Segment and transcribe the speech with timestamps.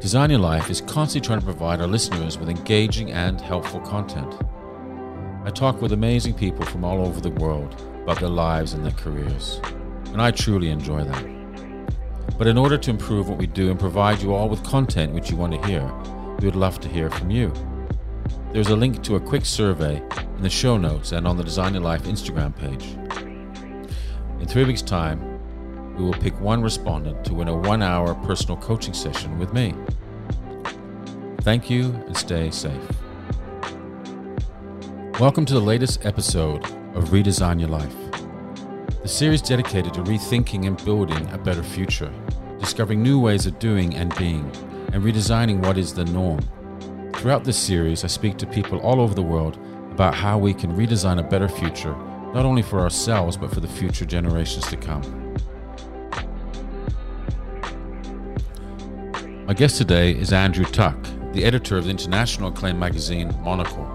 [0.00, 4.34] Design Your Life is constantly trying to provide our listeners with engaging and helpful content.
[5.42, 8.92] I talk with amazing people from all over the world about their lives and their
[8.92, 9.58] careers,
[10.12, 12.36] and I truly enjoy that.
[12.36, 15.30] But in order to improve what we do and provide you all with content which
[15.30, 15.90] you want to hear,
[16.40, 17.50] we would love to hear from you.
[18.52, 20.02] There's a link to a quick survey
[20.36, 22.84] in the show notes and on the Design Your Life Instagram page.
[24.40, 25.35] In three weeks' time,
[25.96, 29.74] we will pick one respondent to win a one hour personal coaching session with me.
[31.40, 32.90] Thank you and stay safe.
[35.18, 36.62] Welcome to the latest episode
[36.94, 37.94] of Redesign Your Life,
[39.00, 42.12] the series dedicated to rethinking and building a better future,
[42.58, 44.44] discovering new ways of doing and being,
[44.92, 46.40] and redesigning what is the norm.
[47.14, 49.58] Throughout this series, I speak to people all over the world
[49.92, 51.96] about how we can redesign a better future,
[52.34, 55.25] not only for ourselves, but for the future generations to come.
[59.46, 63.86] My guest today is Andrew Tuck, the editor of the international acclaimed magazine Monocle.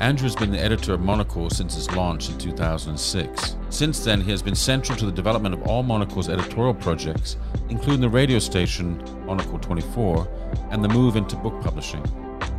[0.00, 3.56] Andrew has been the editor of Monocle since its launch in 2006.
[3.68, 7.36] Since then, he has been central to the development of all Monocle's editorial projects,
[7.68, 10.26] including the radio station Monocle 24
[10.70, 12.02] and the move into book publishing.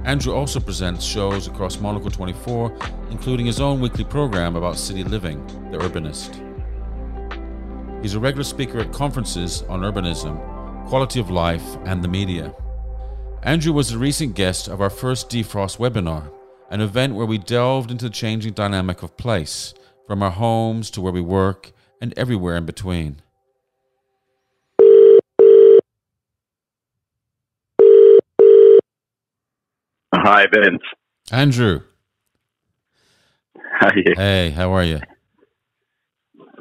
[0.06, 2.78] Andrew also presents shows across Monocle 24,
[3.10, 6.40] including his own weekly program about city living, The Urbanist.
[8.04, 10.53] He's a regular speaker at conferences on urbanism
[10.88, 12.54] quality of life, and the media.
[13.42, 16.32] Andrew was a recent guest of our first Defrost webinar,
[16.70, 19.74] an event where we delved into the changing dynamic of place,
[20.08, 23.22] from our homes to where we work and everywhere in between.
[30.14, 30.82] Hi, Vince.
[31.32, 31.82] Andrew.
[33.80, 34.14] How are you?
[34.16, 35.02] Hey, how are you?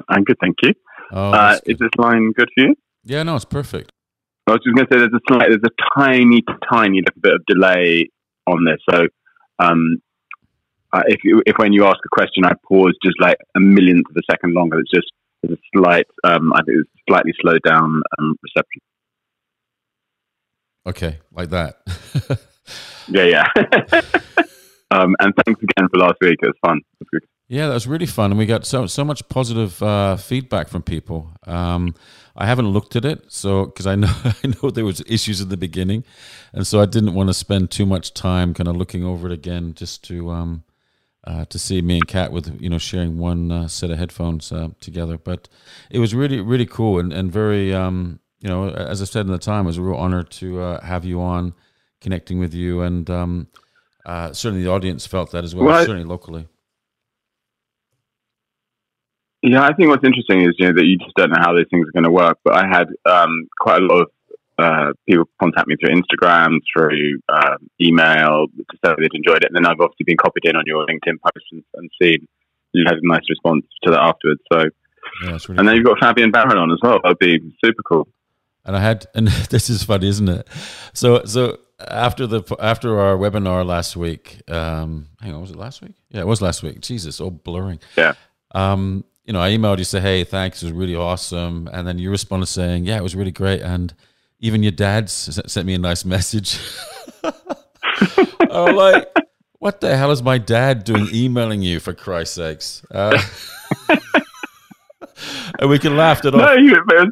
[0.09, 0.73] I'm good, thank you.
[1.11, 2.75] Oh, uh, is this line good for you?
[3.03, 3.91] Yeah, no, it's perfect.
[4.47, 7.33] I was just going to say there's a slight, there's a tiny, tiny little bit
[7.33, 8.09] of delay
[8.45, 8.79] on this.
[8.89, 9.07] So,
[9.59, 10.01] um,
[10.91, 14.09] uh, if you, if when you ask a question, I pause just like a millionth
[14.09, 15.11] of a second longer, it's just
[15.41, 18.81] there's a slight, um, I think it's slightly slowed down um, reception.
[20.85, 21.79] Okay, like that.
[23.07, 23.47] yeah, yeah.
[24.91, 26.39] um, and thanks again for last week.
[26.41, 26.81] It was fun.
[26.99, 30.15] It was yeah, that was really fun, and we got so so much positive uh,
[30.15, 31.31] feedback from people.
[31.45, 31.93] Um,
[32.35, 35.49] I haven't looked at it, so because I know I know there was issues in
[35.49, 36.03] the beginning,
[36.53, 39.33] and so I didn't want to spend too much time kind of looking over it
[39.33, 40.63] again, just to um,
[41.25, 44.51] uh, to see me and Kat with you know sharing one uh, set of headphones
[44.51, 45.17] uh, together.
[45.17, 45.49] But
[45.89, 49.31] it was really really cool and and very um, you know as I said in
[49.31, 51.53] the time, it was a real honor to uh, have you on,
[52.01, 53.47] connecting with you, and um,
[54.05, 56.47] uh, certainly the audience felt that as well, well certainly locally.
[59.43, 61.67] Yeah, I think what's interesting is you know that you just don't know how these
[61.69, 62.39] things are going to work.
[62.45, 64.07] But I had um, quite a lot of
[64.57, 69.55] uh, people contact me through Instagram, through uh, email to say they'd enjoyed it, and
[69.55, 72.27] then I've obviously been copied in on your LinkedIn posts and, and seen
[72.71, 74.41] you had a nice response to that afterwards.
[74.51, 74.59] So,
[75.25, 76.99] yeah, really and then you've got Fabien Baron on as well.
[77.03, 78.07] That'd be super cool.
[78.65, 80.47] And I had, and this is funny, isn't it?
[80.93, 85.81] So, so after the after our webinar last week, um, hang on, was it last
[85.81, 85.95] week?
[86.09, 86.79] Yeah, it was last week.
[86.81, 87.79] Jesus, all blurring.
[87.97, 88.13] Yeah.
[88.51, 91.97] Um, you know, I emailed you say, "Hey, thanks, it was really awesome," and then
[91.97, 93.93] you responded saying, "Yeah, it was really great," and
[94.39, 96.59] even your dad sent me a nice message.
[98.51, 99.07] I'm like,
[99.59, 103.17] "What the hell is my dad doing emailing you for Christ's sakes?" Uh,
[105.59, 106.41] and we can laugh at off.
[106.41, 107.11] No, it, was,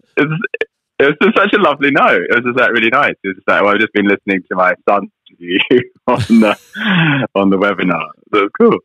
[1.00, 2.24] it was just such a lovely note.
[2.30, 3.16] It was just like really nice.
[3.24, 5.10] It was just like, well, I've just been listening to my son
[6.08, 6.58] on the
[7.36, 8.08] on the webinar.
[8.32, 8.78] Was cool.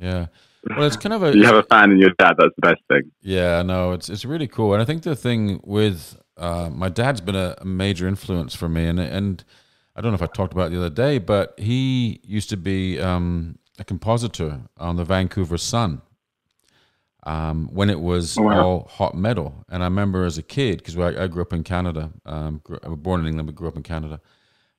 [0.00, 0.26] Yeah.
[0.70, 2.34] Well, it's kind of a you have a fan in your dad.
[2.38, 3.10] That's the best thing.
[3.20, 7.20] Yeah, no, it's it's really cool, and I think the thing with uh, my dad's
[7.20, 9.44] been a, a, major influence for me, and and
[9.94, 12.56] I don't know if I talked about it the other day, but he used to
[12.56, 16.02] be um, a compositor on the Vancouver Sun.
[17.26, 18.66] Um, when it was oh, wow.
[18.66, 21.64] all hot metal, and I remember as a kid because I, I, grew up in
[21.64, 22.10] Canada.
[22.26, 24.20] Um, grew, I was born in England, but grew up in Canada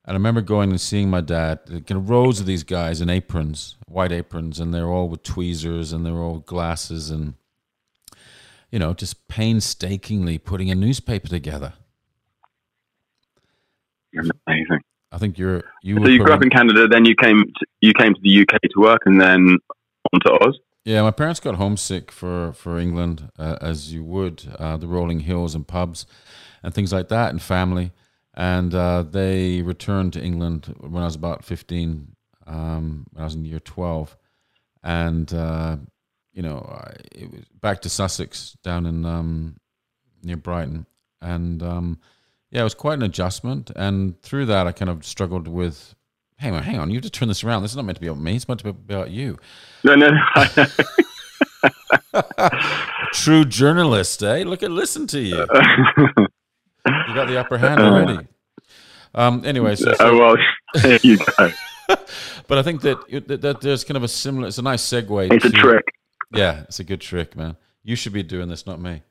[0.07, 3.09] and I remember going and seeing my dad, kind of rows of these guys in
[3.09, 7.33] aprons, white aprons, and they're all with tweezers and they're all glasses and,
[8.69, 11.73] you know, just painstakingly putting a newspaper together.
[14.15, 14.81] Amazing.
[15.11, 15.97] I think you're you.
[15.97, 18.61] So you grew up in Canada, then you came to, you came to the UK
[18.61, 19.57] to work, and then
[20.13, 20.59] on to Oz.
[20.83, 25.21] Yeah, my parents got homesick for for England, uh, as you would, uh, the rolling
[25.21, 26.05] hills and pubs,
[26.61, 27.91] and things like that, and family
[28.35, 32.15] and uh, they returned to England when I was about 15,
[32.45, 34.15] um, when I was in year 12.
[34.83, 35.77] And, uh,
[36.33, 39.55] you know, I, it was back to Sussex down in um,
[40.23, 40.85] near Brighton.
[41.21, 41.99] And um,
[42.51, 45.95] Yeah, it was quite an adjustment, and through that, I kind of struggled with.
[46.37, 46.89] Hang on, hang on!
[46.89, 47.61] You have to turn this around.
[47.61, 48.35] This is not meant to be about me.
[48.35, 49.37] It's meant to be about you.
[49.85, 50.09] No, no.
[53.13, 54.43] True journalist, eh?
[54.45, 55.45] Look at, listen to you.
[57.15, 58.27] got the upper hand already.
[59.15, 60.35] Um, anyway, so, so oh well,
[60.81, 61.51] there you go.
[61.87, 64.47] but I think that, that, that there's kind of a similar.
[64.47, 65.31] It's a nice segue.
[65.31, 65.85] It's to, a trick.
[66.33, 67.55] Yeah, it's a good trick, man.
[67.83, 69.03] You should be doing this, not me.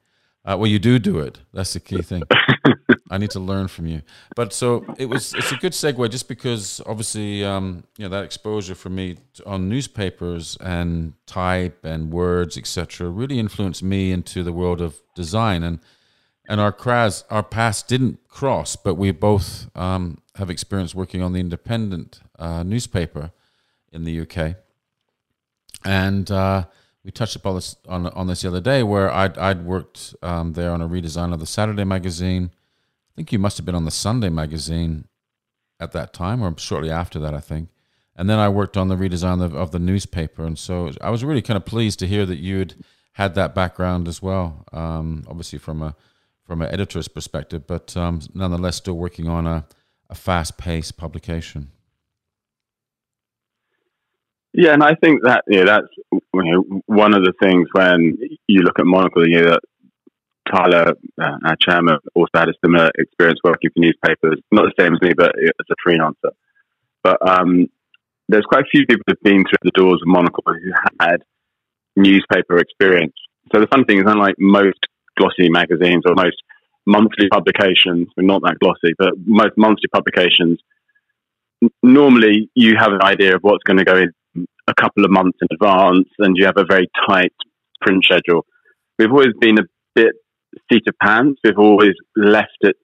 [0.45, 1.39] Uh, well, you do do it.
[1.55, 2.23] That's the key thing.
[3.11, 4.03] I need to learn from you.
[4.37, 5.33] But so it was.
[5.35, 9.17] It's a good segue, just because obviously, um, you know, that exposure for me
[9.47, 15.63] on newspapers and type and words, etc., really influenced me into the world of design.
[15.63, 15.79] And
[16.47, 16.77] and our
[17.31, 22.63] our paths didn't cross, but we both um, have experience working on the Independent uh,
[22.63, 23.33] newspaper
[23.93, 24.57] in the UK,
[25.85, 26.65] and uh,
[27.05, 30.53] we touched upon this on, on this the other day, where I'd I'd worked um,
[30.53, 32.51] there on a redesign of the Saturday magazine.
[32.53, 35.07] I think you must have been on the Sunday magazine
[35.81, 37.69] at that time, or shortly after that, I think.
[38.17, 41.25] And then I worked on the redesign of, of the newspaper, and so I was
[41.25, 42.75] really kind of pleased to hear that you'd
[43.13, 44.65] had that background as well.
[44.73, 45.97] Um, obviously, from a
[46.47, 49.67] from an editor's perspective, but um, nonetheless still working on a,
[50.11, 51.71] a fast paced publication.
[54.53, 58.61] Yeah, and I think that yeah, that's you know, one of the things when you
[58.63, 59.27] look at Monocle.
[59.29, 59.61] You know, that
[60.53, 64.41] Tyler, uh, our chairman, also had a similar experience working for newspapers.
[64.53, 66.31] Not the same as me, but as a freelancer.
[67.03, 67.67] But um,
[68.29, 70.71] there's quite a few people who've been through the doors of Monocle who
[71.01, 71.25] had
[71.97, 73.15] newspaper experience.
[73.53, 74.79] So the fun thing is, unlike most
[75.17, 76.37] glossy magazines or most
[76.87, 78.09] monthly publications.
[78.17, 80.61] We're not that glossy, but most monthly publications.
[81.83, 85.39] Normally, you have an idea of what's going to go in a couple of months
[85.41, 87.33] in advance, and you have a very tight
[87.81, 88.45] print schedule.
[88.99, 89.65] We've always been a
[89.95, 90.13] bit
[90.71, 91.41] seat of pants.
[91.43, 92.77] We've always left it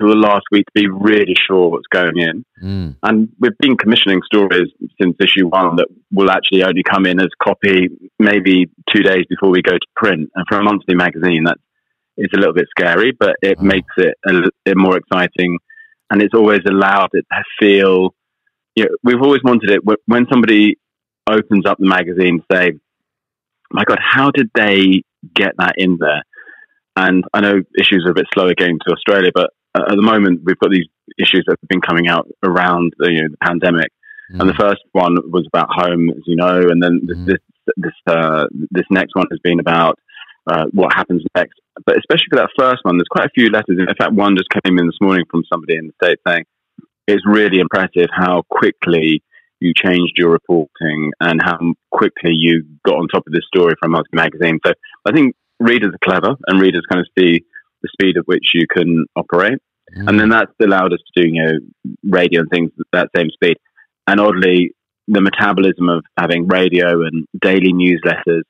[0.00, 2.44] to the last week to be really sure what's going in.
[2.62, 2.96] Mm.
[3.02, 4.68] And we've been commissioning stories
[5.00, 7.88] since issue one that will actually only come in as copy
[8.18, 10.30] maybe two days before we go to print.
[10.34, 11.60] And for a monthly magazine, that's
[12.16, 13.62] it's a little bit scary, but it mm.
[13.62, 15.58] makes it a, a more exciting.
[16.10, 18.14] And it's always allowed it to feel.
[18.76, 20.76] You know, we've always wanted it when somebody
[21.28, 22.72] opens up the magazine, say,
[23.70, 25.02] "My God, how did they
[25.34, 26.24] get that in there?"
[26.96, 30.40] And I know issues are a bit slower getting to Australia, but at the moment
[30.44, 30.86] we've got these
[31.18, 33.92] issues that have been coming out around the, you know, the pandemic.
[34.32, 34.40] Mm.
[34.40, 37.26] And the first one was about home, as you know, and then mm.
[37.26, 37.38] this
[37.76, 39.98] this uh, this next one has been about
[40.46, 41.60] uh, what happens next.
[41.84, 43.78] But especially for that first one, there's quite a few letters.
[43.78, 46.44] In fact, one just came in this morning from somebody in the States saying
[47.06, 49.22] it's really impressive how quickly
[49.60, 51.58] you changed your reporting and how
[51.90, 54.58] quickly you got on top of this story from Monocle Magazine.
[54.64, 54.72] So
[55.06, 57.44] I think readers are clever and readers kind of see
[57.82, 59.58] the speed at which you can operate.
[59.96, 60.08] Mm.
[60.08, 61.58] And then that's allowed us to do, you know,
[62.04, 63.56] radio and things at that same speed.
[64.06, 64.72] And oddly,
[65.08, 68.42] the metabolism of having radio and daily newsletters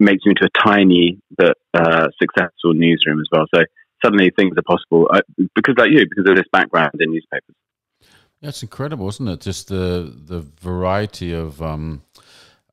[0.00, 3.46] makes you into a tiny but uh, successful newsroom as well.
[3.54, 3.62] So
[4.04, 5.20] suddenly things are possible uh,
[5.54, 7.54] because, like you, because of this background in newspapers.
[8.40, 9.40] Yeah, it's incredible, isn't it?
[9.40, 12.02] Just the the variety of um,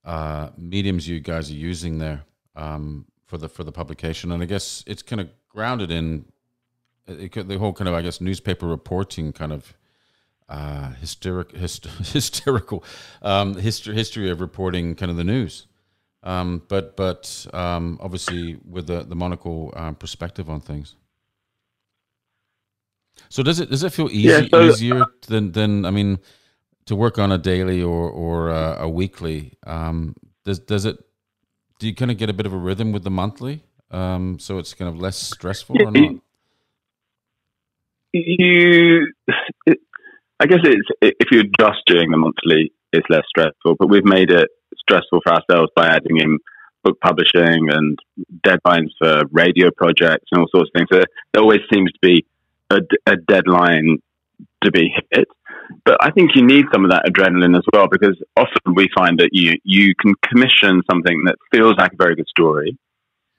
[0.03, 2.23] uh, mediums you guys are using there
[2.55, 6.25] um, for the for the publication, and I guess it's kind of grounded in
[7.07, 9.73] it, the whole kind of I guess newspaper reporting kind of
[10.49, 12.83] uh, hysteric, hyst- hysterical
[13.21, 15.67] um, history history of reporting kind of the news.
[16.23, 20.95] Um, but but um, obviously with the the monocle um, perspective on things.
[23.29, 26.19] So does it does it feel easy, yeah, so, easier than than I mean
[26.85, 29.57] to work on a daily or or uh, a weekly?
[29.65, 30.97] Um, does does it
[31.79, 33.63] do you kind of get a bit of a rhythm with the monthly?
[33.91, 36.15] Um, so it's kind of less stressful or not?
[38.13, 39.13] You,
[39.65, 39.79] it,
[40.39, 43.75] I guess it's if you're just doing the monthly, it's less stressful.
[43.77, 46.39] But we've made it stressful for ourselves by adding in
[46.83, 47.99] book publishing and
[48.45, 50.87] deadlines for radio projects and all sorts of things.
[50.91, 52.25] So there always seems to be
[52.69, 53.99] a, a deadline
[54.63, 55.27] to be hit.
[55.85, 59.19] But I think you need some of that adrenaline as well because often we find
[59.19, 62.77] that you you can commission something that feels like a very good story,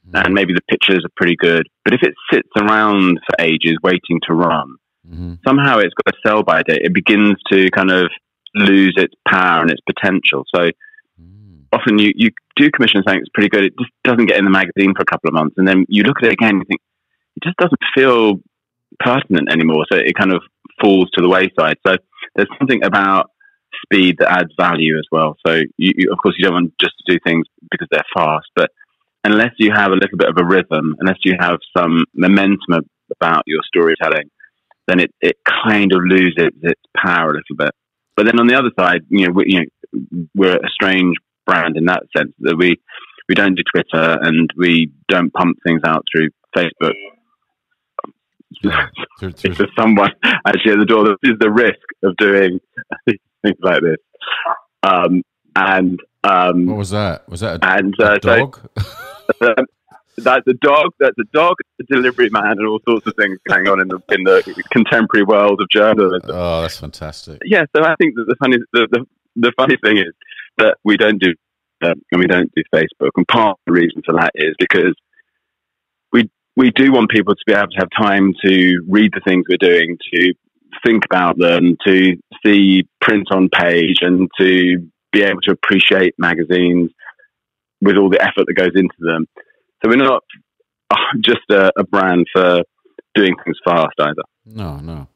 [0.06, 0.16] mm-hmm.
[0.16, 1.68] and maybe the pictures are pretty good.
[1.84, 4.76] But if it sits around for ages waiting to run,
[5.08, 5.34] mm-hmm.
[5.46, 6.82] somehow it's got a sell by date.
[6.82, 8.10] It begins to kind of
[8.54, 10.44] lose its power and its potential.
[10.54, 10.70] So
[11.20, 11.64] mm.
[11.72, 13.64] often you, you do commission something that's pretty good.
[13.64, 15.54] It just doesn't get in the magazine for a couple of months.
[15.56, 16.80] And then you look at it again and you think,
[17.36, 18.40] it just doesn't feel
[19.00, 19.86] pertinent anymore.
[19.90, 20.42] So it kind of
[20.80, 21.78] falls to the wayside.
[21.86, 21.96] So
[22.36, 23.30] there's something about
[23.84, 25.36] speed that adds value as well.
[25.46, 28.48] So you, you, of course you don't want just to do things because they're fast,
[28.54, 28.70] but
[29.24, 33.42] unless you have a little bit of a rhythm, unless you have some momentum about
[33.46, 34.30] your storytelling,
[34.88, 37.70] then it, it kind of loses its power a little bit.
[38.16, 41.76] But then on the other side, you know, we, you know, we're a strange brand
[41.76, 42.76] in that sense that we
[43.28, 46.92] we don't do Twitter and we don't pump things out through Facebook.
[48.62, 48.86] Yeah,
[49.20, 50.10] there's someone
[50.46, 52.58] actually at the door, there is the risk of doing
[53.06, 53.96] things like this.
[54.82, 55.22] Um,
[55.56, 57.28] and um, what was that?
[57.28, 58.60] Was that a, and, uh, a dog?
[59.40, 59.54] So,
[60.18, 60.92] that's a dog.
[61.00, 61.56] That's a dog.
[61.80, 65.24] A delivery man, and all sorts of things going on in the in the contemporary
[65.24, 66.30] world of journalism.
[66.32, 67.38] Oh, that's fantastic.
[67.44, 67.64] Yeah.
[67.74, 70.12] So I think that the funny the, the, the funny thing is
[70.58, 71.34] that we don't do
[71.82, 74.94] um, and we don't do Facebook, and part of the reason for that is because
[76.12, 79.44] we we do want people to be able to have time to read the things
[79.48, 80.34] we're doing, to
[80.84, 86.90] think about them, to see print on page, and to be able to appreciate magazines
[87.80, 89.26] with all the effort that goes into them.
[89.82, 90.22] So we're not
[90.90, 92.62] uh, just a, a brand for
[93.14, 94.22] doing things fast either.
[94.46, 95.08] No, no.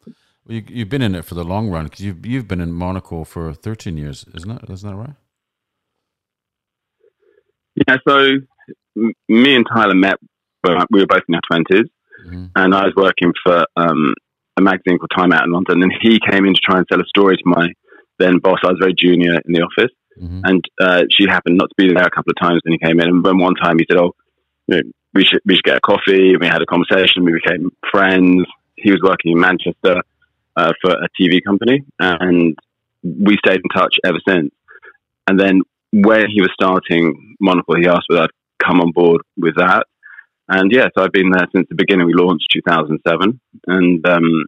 [0.46, 2.72] Well, you, have been in it for the long run because you've you've been in
[2.72, 4.70] Monocle for 13 years, isn't it?
[4.70, 5.14] Isn't that right?
[7.74, 7.96] Yeah.
[8.06, 8.18] So
[8.96, 10.16] m- me and Tyler met.
[10.90, 11.84] We were both in our 20s,
[12.26, 12.46] mm-hmm.
[12.56, 14.14] and I was working for um,
[14.56, 17.00] a magazine called Time Out in London, and he came in to try and sell
[17.00, 17.68] a story to my
[18.18, 18.60] then boss.
[18.64, 20.40] I was very junior in the office, mm-hmm.
[20.44, 23.00] and uh, she happened not to be there a couple of times when he came
[23.00, 23.08] in.
[23.08, 24.14] And then one time he said, "Oh,
[24.66, 24.82] you know,
[25.14, 27.24] we should we should get a coffee." And we had a conversation.
[27.24, 28.46] We became friends.
[28.76, 30.02] He was working in Manchester
[30.56, 32.56] uh, for a TV company, and
[33.02, 34.50] we stayed in touch ever since.
[35.28, 38.30] And then when he was starting Monocle, he asked whether I'd
[38.64, 39.86] come on board with that.
[40.48, 42.06] And yes, yeah, so I've been there since the beginning.
[42.06, 44.44] We launched 2007, and um,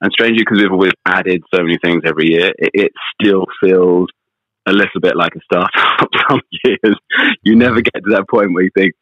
[0.00, 4.08] and strangely, because we've always added so many things every year, it, it still feels
[4.66, 6.08] a little bit like a startup.
[6.30, 6.96] Some years,
[7.42, 8.94] you never get to that point where you think,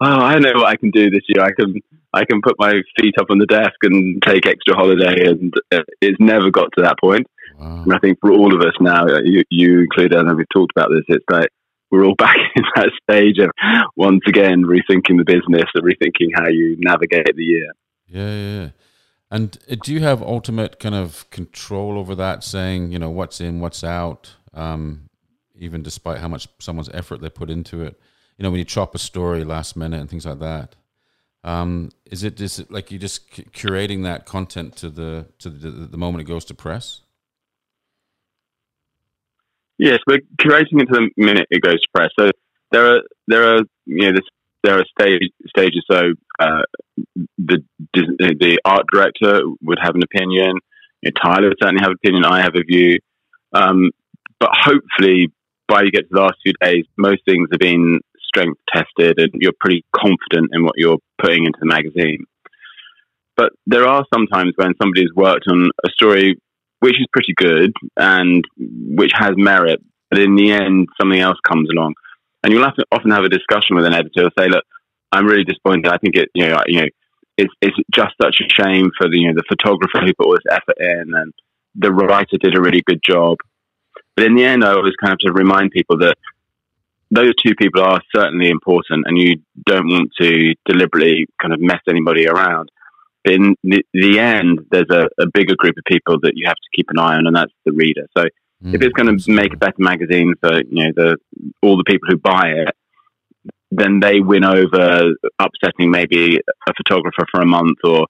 [0.00, 1.44] "Oh, I know what I can do this year.
[1.44, 1.74] I can
[2.12, 5.82] I can put my feet up on the desk and take extra holiday." And uh,
[6.00, 7.26] it's never got to that point.
[7.58, 7.82] Wow.
[7.82, 10.72] And I think for all of us now, uh, you, you included, and we've talked
[10.76, 11.48] about this, it's like
[11.90, 13.50] we're all back in that stage of
[13.96, 17.72] once again rethinking the business and rethinking how you navigate the year.
[18.06, 18.68] Yeah, yeah.
[19.30, 23.40] And uh, do you have ultimate kind of control over that, saying, you know, what's
[23.40, 25.08] in, what's out, um,
[25.54, 28.00] even despite how much someone's effort they put into it?
[28.38, 30.76] You know, when you chop a story last minute and things like that.
[31.44, 35.70] Um, is it is it like you just curating that content to the to the,
[35.70, 37.02] the moment it goes to press?
[39.78, 42.10] Yes, we're curating it to the minute it goes to press.
[42.18, 42.30] So
[42.72, 44.24] there are there are you know this,
[44.62, 45.84] there are stage, stages.
[45.90, 46.62] So uh,
[47.38, 47.62] the
[47.94, 50.54] the art director would have an opinion.
[51.22, 52.24] Tyler would certainly have an opinion.
[52.24, 52.98] I have a view.
[53.52, 53.90] Um,
[54.40, 55.32] but hopefully,
[55.68, 59.30] by you get to the last few days, most things have been strength tested, and
[59.34, 62.24] you're pretty confident in what you're putting into the magazine.
[63.36, 66.40] But there are some times when somebody's worked on a story
[66.80, 69.80] which is pretty good and which has merit.
[70.10, 71.94] But in the end, something else comes along,
[72.48, 74.22] and you'll have to often have a discussion with an editor.
[74.22, 74.64] and Say, look,
[75.12, 75.92] I'm really disappointed.
[75.92, 76.88] I think it, you know, you know,
[77.36, 80.32] it's it's just such a shame for the you know the photographer who put all
[80.32, 81.34] this effort in, and
[81.74, 83.36] the writer did a really good job.
[84.16, 86.16] But in the end, I always kind of to remind people that
[87.10, 91.82] those two people are certainly important, and you don't want to deliberately kind of mess
[91.86, 92.70] anybody around
[93.24, 96.56] But in the, the end, there's a, a, bigger group of people that you have
[96.56, 98.06] to keep an eye on, and that's the reader.
[98.16, 98.24] So
[98.62, 101.16] mm, if it's going to make a better magazine for you know the
[101.62, 102.74] all the people who buy it,
[103.70, 108.06] then they win over upsetting maybe a photographer for a month or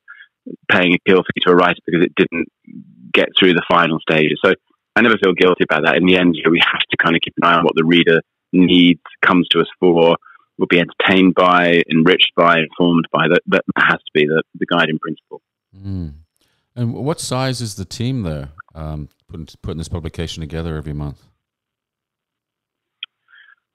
[0.71, 2.49] paying a kill fee to a writer because it didn't
[3.12, 4.38] get through the final stages.
[4.45, 4.55] So
[4.97, 5.97] I never feel guilty about that.
[5.97, 7.75] In the end, you know, we have to kind of keep an eye on what
[7.76, 8.21] the reader
[8.52, 10.17] needs, comes to us for,
[10.59, 13.28] will be entertained by, enriched by, informed by.
[13.28, 15.40] That that has to be the, the guiding principle.
[15.76, 16.14] Mm.
[16.78, 21.20] And what size is the team there um, putting putting this publication together every month?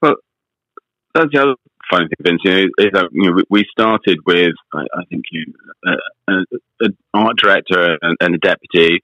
[0.02, 0.16] Well,
[1.14, 1.56] that's the other
[1.92, 2.42] funny thing, Vince.
[2.46, 5.54] You know, is that you know we started with I, I think you
[6.30, 6.46] an
[7.14, 9.04] art director and, and a deputy.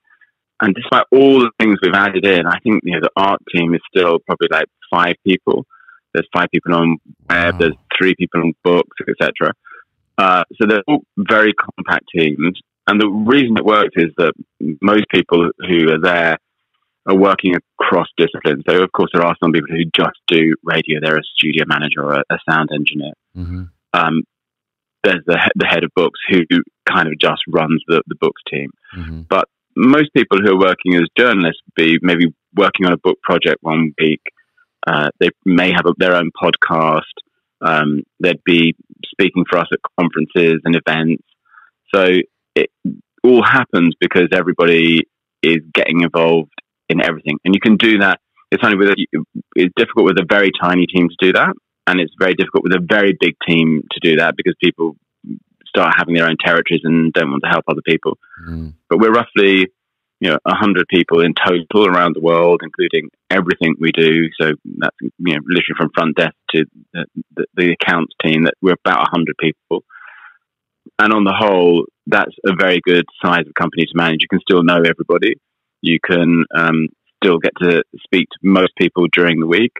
[0.62, 3.74] And despite all the things we've added in, I think you know the art team
[3.74, 5.66] is still probably like five people.
[6.14, 7.56] There's five people on web.
[7.56, 7.60] Wow.
[7.60, 9.52] There's three people on books, etc.
[10.18, 12.62] Uh, so they're all very compact teams.
[12.90, 14.34] And the reason it works is that
[14.82, 16.38] most people who are there
[17.06, 18.64] are working across disciplines.
[18.68, 21.00] So, of course, there are some people who just do radio.
[21.00, 23.14] They're a studio manager or a, a sound engineer.
[23.38, 23.64] Mm-hmm.
[23.94, 24.24] Um,
[25.04, 26.40] there's the, the head of books who
[26.92, 28.72] kind of just runs the, the books team.
[28.98, 29.22] Mm-hmm.
[29.30, 29.46] But
[29.78, 33.58] most people who are working as journalists would be maybe working on a book project
[33.62, 34.22] one week,
[34.88, 37.02] uh, they may have a, their own podcast.
[37.62, 38.76] Um, they'd be
[39.12, 41.24] speaking for us at conferences and events.
[41.94, 42.18] So
[42.60, 42.70] it
[43.24, 45.08] all happens because everybody
[45.42, 46.52] is getting involved
[46.90, 48.20] in everything, and you can do that.
[48.52, 48.96] It's only with a,
[49.56, 51.54] it's difficult with a very tiny team to do that,
[51.88, 54.96] and it's very difficult with a very big team to do that because people
[55.68, 58.18] start having their own territories and don't want to help other people.
[58.48, 58.74] Mm.
[58.90, 59.68] But we're roughly
[60.20, 64.28] you know, 100 people in total around the world, including everything we do.
[64.40, 68.56] So that's, you know, literally from front desk to the, the, the accounts team, that
[68.62, 69.84] we're about 100 people.
[71.00, 74.22] And on the whole, that's a very good size of company to manage.
[74.22, 75.36] You can still know everybody.
[75.82, 76.90] You can um,
[77.24, 79.72] still get to speak to most people during the week.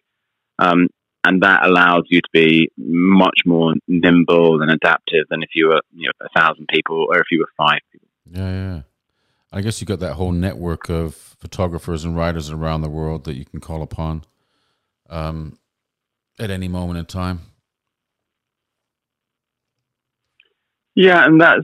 [0.60, 0.88] Um,
[1.26, 5.82] and that allows you to be much more nimble and adaptive than if you were,
[5.94, 8.08] you know, a thousand people or if you were five people.
[8.32, 8.82] Yeah, yeah.
[9.52, 13.36] I guess you've got that whole network of photographers and writers around the world that
[13.36, 14.24] you can call upon
[15.10, 15.58] um,
[16.40, 17.42] at any moment in time.
[21.00, 21.64] Yeah, and that's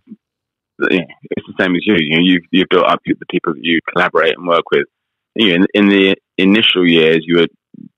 [0.80, 1.02] yeah,
[1.32, 1.96] it's the same as you.
[2.00, 4.88] You know, you've you've built up the people that you collaborate and work with.
[5.36, 7.48] You know, in, in the initial years, you were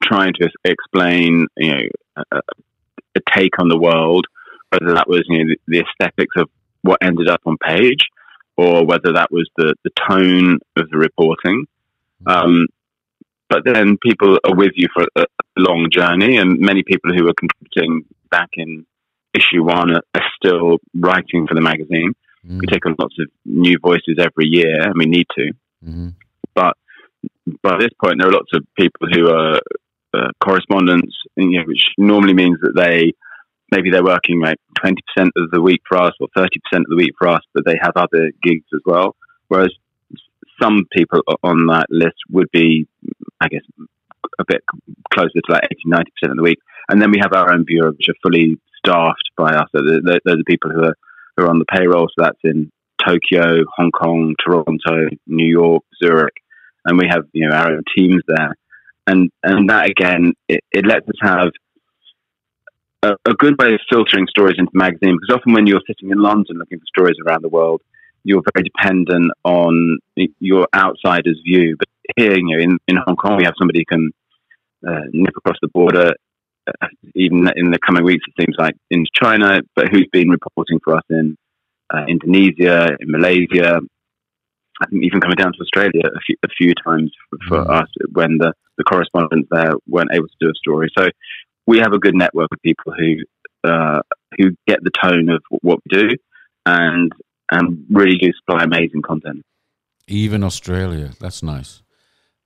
[0.02, 1.82] trying to explain, you know,
[2.32, 2.40] a,
[3.14, 4.26] a take on the world,
[4.70, 6.50] whether that was you know the, the aesthetics of
[6.82, 8.08] what ended up on page,
[8.56, 11.66] or whether that was the, the tone of the reporting.
[12.26, 12.66] Um,
[13.48, 15.24] but then people are with you for a,
[15.56, 18.86] long journey, and many people who were contributing back in
[19.34, 22.12] issue one are, are still writing for the magazine.
[22.46, 22.60] Mm.
[22.60, 25.52] We take on lots of new voices every year, and we need to.
[25.84, 26.08] Mm-hmm.
[26.54, 26.76] But
[27.62, 29.60] by this point, there are lots of people who are
[30.14, 33.12] uh, correspondents, you know, which normally means that they
[33.70, 34.94] maybe they're working like 20%
[35.36, 37.92] of the week for us or 30% of the week for us, but they have
[37.96, 39.14] other gigs as well.
[39.48, 39.72] Whereas
[40.60, 42.86] some people on that list would be,
[43.40, 43.60] I guess,
[44.38, 44.62] a bit
[45.12, 46.58] closer to like 80, 90% of the week.
[46.88, 49.68] And then we have our own bureau, which are fully staffed by us.
[49.72, 50.94] Those are people who are,
[51.36, 52.08] who are on the payroll.
[52.08, 52.70] So that's in
[53.04, 56.34] Tokyo, Hong Kong, Toronto, New York, Zurich.
[56.84, 58.54] And we have, you know, our own teams there.
[59.06, 61.48] And, and that again, it, it lets us have
[63.02, 66.10] a, a, good way of filtering stories into the magazine because often when you're sitting
[66.10, 67.80] in London looking for stories around the world,
[68.24, 69.98] you're very dependent on
[70.40, 71.76] your outsider's view.
[71.78, 74.10] But here, you know, in, in Hong Kong, we have somebody who can
[74.86, 76.14] uh, nip across the border,
[77.14, 80.96] even in the coming weeks, it seems like, in China, but who's been reporting for
[80.96, 81.36] us in
[81.92, 83.80] uh, Indonesia, in Malaysia,
[84.80, 87.82] I think even coming down to Australia a few, a few times for, for mm.
[87.82, 90.88] us when the, the correspondents there weren't able to do a story.
[90.96, 91.08] So
[91.66, 93.16] we have a good network of people who
[93.64, 94.00] uh,
[94.36, 96.08] who get the tone of what we do
[96.64, 97.12] and
[97.50, 99.42] and really do supply amazing content.
[100.06, 101.82] Even Australia, that's nice.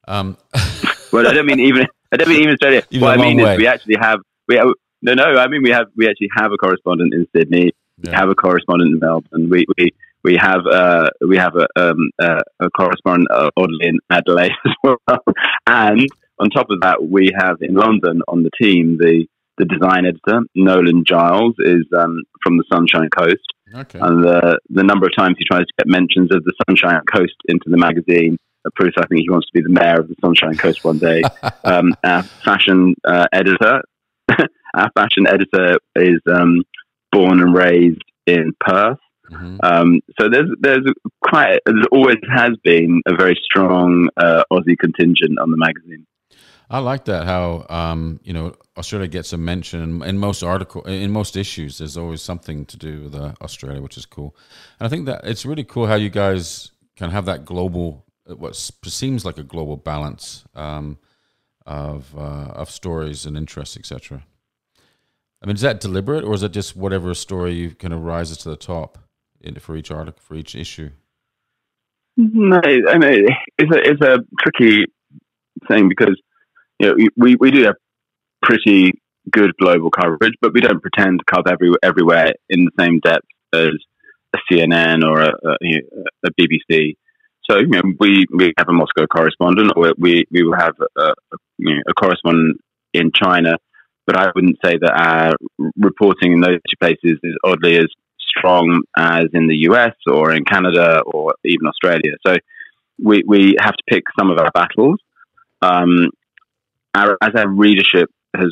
[0.08, 0.36] Um.
[1.12, 2.82] well, I don't mean even I don't mean even Australia.
[2.90, 3.52] Even what I mean way.
[3.52, 4.68] is we actually have we have,
[5.00, 7.72] no no I mean we have we actually have a correspondent in Sydney.
[7.98, 8.10] Yeah.
[8.10, 9.48] We have a correspondent in Melbourne.
[9.48, 9.90] We we
[10.24, 14.72] we have uh, we have a, um, uh, a correspondent uh, oddly in Adelaide as
[14.84, 14.96] well,
[15.66, 16.06] and
[16.38, 19.26] on top of that, we have in London on the team the
[19.58, 23.98] the design editor Nolan Giles is um, from the Sunshine Coast, okay.
[24.00, 27.36] and the the number of times he tries to get mentions of the Sunshine Coast
[27.48, 28.38] into the magazine
[28.74, 31.22] proves I think he wants to be the mayor of the Sunshine Coast one day.
[31.64, 33.82] um, our fashion uh, editor,
[34.74, 36.62] our fashion editor is um,
[37.10, 38.98] born and raised in Perth.
[39.30, 39.56] Mm-hmm.
[39.62, 40.84] Um, so there's there's
[41.24, 46.06] quite there always has been a very strong uh, Aussie contingent on the magazine.
[46.68, 47.26] I like that.
[47.26, 51.78] How um, you know Australia gets a mention in most article in most issues.
[51.78, 54.34] There's always something to do with uh, Australia, which is cool.
[54.80, 58.54] And I think that it's really cool how you guys can have that global, what
[58.56, 60.98] seems like a global balance um,
[61.66, 64.24] of uh, of stories and interests, etc.
[65.42, 68.50] I mean, is that deliberate, or is it just whatever story kind of rises to
[68.50, 68.98] the top
[69.40, 70.90] in, for each article for each issue?
[72.16, 73.26] No, I mean
[73.58, 74.86] it's a it's a tricky
[75.68, 76.20] thing because
[76.78, 77.76] you know, we, we do have
[78.42, 78.92] pretty
[79.30, 83.26] good global coverage, but we don't pretend to cover every, everywhere in the same depth
[83.52, 83.70] as
[84.34, 85.56] a CNN or a, a,
[86.24, 86.96] a BBC.
[87.52, 91.12] So you know, we we have a Moscow correspondent, or we we will have a,
[91.58, 92.60] you know, a correspondent
[92.94, 93.56] in China.
[94.06, 95.34] But I wouldn't say that our
[95.76, 97.86] reporting in those two places is oddly as
[98.18, 102.12] strong as in the US or in Canada or even Australia.
[102.26, 102.36] So
[103.02, 104.98] we we have to pick some of our battles.
[105.60, 106.08] Um,
[106.94, 108.50] our, as our readership has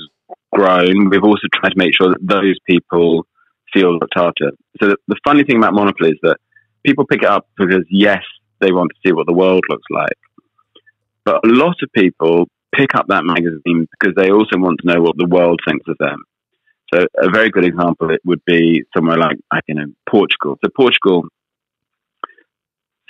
[0.52, 3.26] grown, we've also tried to make sure that those people
[3.72, 4.50] feel looked after.
[4.80, 6.36] So the, the funny thing about Monocle is that
[6.84, 8.22] people pick it up because yes,
[8.60, 10.18] they want to see what the world looks like,
[11.24, 15.00] but a lot of people pick up that magazine because they also want to know
[15.00, 16.22] what the world thinks of them.
[16.92, 20.58] So a very good example it would be somewhere like I you know Portugal.
[20.64, 21.24] So Portugal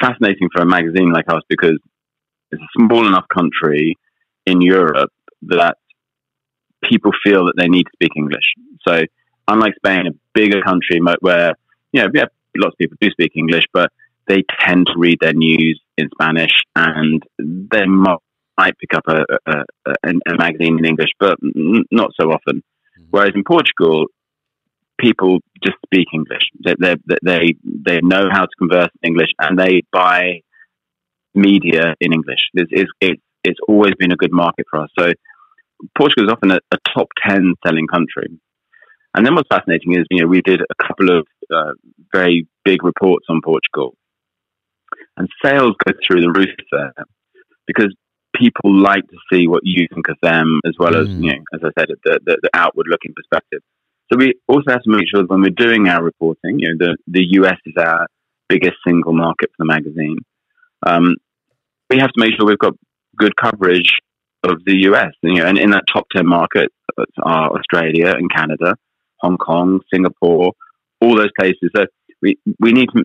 [0.00, 1.78] fascinating for a magazine like us because
[2.50, 3.96] it's a small enough country
[4.46, 5.76] in Europe that
[6.82, 8.54] people feel that they need to speak English.
[8.86, 9.02] So,
[9.46, 11.54] unlike Spain, a bigger country where
[11.92, 12.24] you know, yeah,
[12.56, 13.90] lots of people do speak English, but
[14.30, 19.64] they tend to read their news in Spanish, and they might pick up a, a,
[19.86, 22.58] a, a magazine in English, but not so often.
[22.58, 23.04] Mm-hmm.
[23.10, 24.06] Whereas in Portugal,
[25.00, 26.44] people just speak English.
[26.64, 30.42] They, they, they, they know how to converse in English, and they buy
[31.34, 32.42] media in English.
[32.54, 34.90] It's, it's, it's always been a good market for us.
[34.96, 35.12] So
[35.98, 38.28] Portugal is often a, a, top 10 selling country.
[39.14, 41.72] And then what's fascinating is, you know, we did a couple of uh,
[42.12, 43.96] very big reports on Portugal.
[45.16, 46.92] And sales go through the roof there
[47.66, 47.94] because
[48.34, 51.02] people like to see what you think of them as well mm.
[51.02, 53.60] as, you know, as I said, the, the, the outward looking perspective.
[54.10, 56.86] So we also have to make sure that when we're doing our reporting, you know,
[56.86, 58.06] the, the US is our
[58.48, 60.18] biggest single market for the magazine.
[60.86, 61.16] Um,
[61.88, 62.74] we have to make sure we've got
[63.16, 63.92] good coverage
[64.42, 65.12] of the US.
[65.22, 66.72] You know, and in that top 10 market
[67.22, 68.76] are Australia and Canada,
[69.20, 70.52] Hong Kong, Singapore,
[71.00, 71.70] all those places.
[71.76, 71.86] So
[72.22, 73.04] we, we need to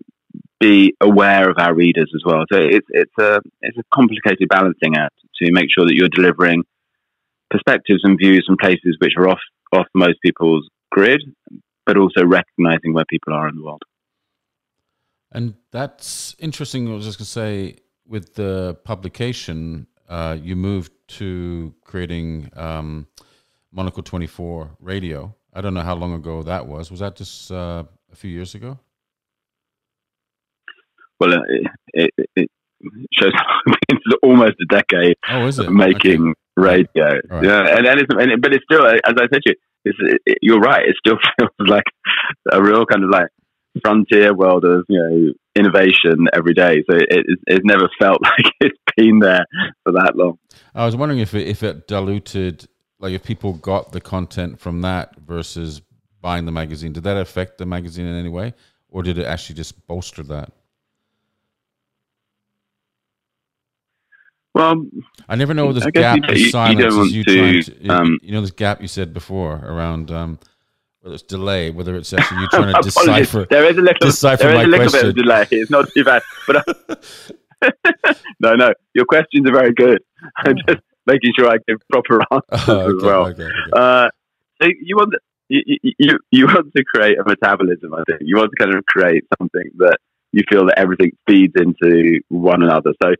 [0.60, 2.44] be aware of our readers as well.
[2.50, 6.64] So it's, it's, a, it's a complicated balancing act to make sure that you're delivering
[7.50, 9.40] perspectives and views from places which are off,
[9.72, 11.22] off most people's grid,
[11.84, 13.82] but also recognizing where people are in the world.
[15.32, 16.88] And that's interesting.
[16.88, 23.06] I was just going to say, with the publication, uh, you moved to creating um,
[23.72, 25.34] Monocle 24 Radio.
[25.52, 26.90] I don't know how long ago that was.
[26.90, 28.78] Was that just uh, a few years ago?
[31.20, 31.32] Well,
[31.94, 32.50] it, it, it
[33.12, 33.32] shows
[33.88, 35.66] it's almost a decade oh, is it?
[35.66, 36.34] of making okay.
[36.56, 37.20] radio.
[37.28, 37.44] Right.
[37.44, 40.38] Yeah, and, and, it's, and but it's still, as I said to you, it's, it,
[40.42, 40.86] you're right.
[40.86, 41.84] It still feels like
[42.52, 43.28] a real kind of like
[43.82, 46.82] frontier world of you know innovation every day.
[46.88, 49.44] So it, it, it's never felt like it's been there
[49.84, 50.38] for that long.
[50.74, 54.82] I was wondering if it, if it diluted, like if people got the content from
[54.82, 55.80] that versus
[56.20, 58.54] buying the magazine, did that affect the magazine in any way,
[58.88, 60.52] or did it actually just bolster that?
[64.56, 64.86] Well,
[65.28, 68.52] I never know this gap you, silence you, you, to, to um, you know this
[68.52, 70.38] gap you said before around um,
[71.02, 73.46] whether it's delay, whether it's actually you trying to decipher.
[73.50, 75.00] There is a little, decipher there is a little question.
[75.00, 75.46] bit of delay.
[75.50, 76.94] It's not too bad, but uh,
[78.40, 80.02] no, no, your questions are very good.
[80.38, 83.26] I'm just making sure I give proper answers oh, okay, as well.
[83.26, 83.52] Okay, okay.
[83.74, 84.08] Uh,
[84.62, 85.14] so you want
[85.50, 87.92] you, you you want to create a metabolism.
[87.92, 89.98] I think you want to kind of create something that
[90.32, 92.94] you feel that everything feeds into one another.
[93.02, 93.12] So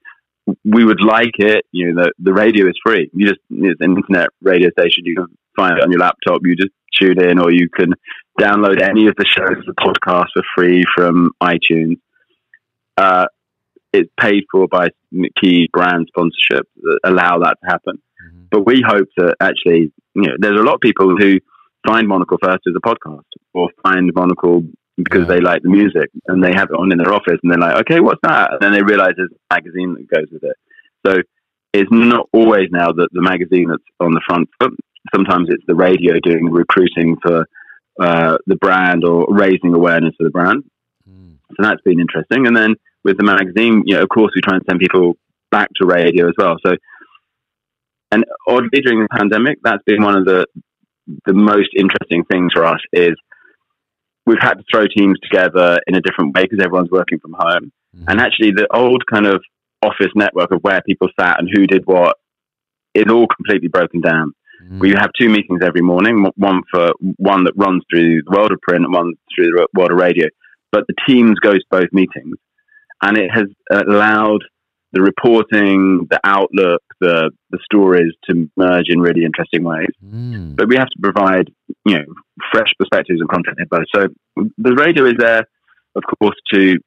[0.65, 1.65] we would like it.
[1.73, 3.11] You know, the, the radio is free.
[3.13, 5.05] You just it's an internet radio station.
[5.05, 6.41] You can find it on your laptop.
[6.45, 7.93] You just tune in, or you can
[8.41, 11.99] download any of the shows, the podcast for free from iTunes.
[12.97, 13.27] Uh,
[13.93, 14.89] it's paid for by
[15.41, 17.97] key brand sponsorship that allow that to happen.
[17.97, 18.45] Mm-hmm.
[18.51, 21.39] But we hope that actually, you know, there's a lot of people who
[21.87, 24.65] find Monocle first as a podcast or find Monocle
[24.97, 25.35] because yeah.
[25.35, 27.81] they like the music and they have it on in their office and they're like,
[27.81, 28.53] okay, what's that?
[28.53, 30.57] And then they realize there's a magazine that goes with it.
[31.07, 31.19] So
[31.73, 34.73] it's not always now that the magazine that's on the front foot.
[35.15, 37.47] Sometimes it's the radio doing recruiting for
[38.01, 40.65] uh, the brand or raising awareness for the brand.
[41.09, 41.39] Mm.
[41.51, 42.47] So that's been interesting.
[42.47, 45.15] And then with the magazine, you know, of course, we try and send people
[45.51, 46.57] back to radio as well.
[46.65, 46.75] So,
[48.11, 50.47] and oddly, during the pandemic, that's been one of the
[51.25, 53.15] the most interesting things for us is
[54.27, 57.73] we've had to throw teams together in a different way because everyone's working from home.
[57.97, 58.05] Mm-hmm.
[58.09, 59.43] And actually, the old kind of
[59.83, 62.17] office network of where people sat and who did what
[62.95, 64.33] is all completely broken down.
[64.63, 64.79] Mm-hmm.
[64.81, 68.61] We have two meetings every morning, one for one that runs through the world of
[68.61, 70.27] print and one through the world of radio.
[70.73, 72.37] But the teams go to both meetings,
[73.03, 74.41] and it has allowed
[74.93, 79.89] the reporting, the outlook, the the stories to merge in really interesting ways.
[80.05, 80.57] Mm.
[80.57, 81.51] But we have to provide,
[81.85, 82.05] you know,
[82.53, 83.87] fresh perspectives and content in both.
[83.95, 84.09] So
[84.59, 85.45] the radio is there,
[85.95, 86.79] of course, to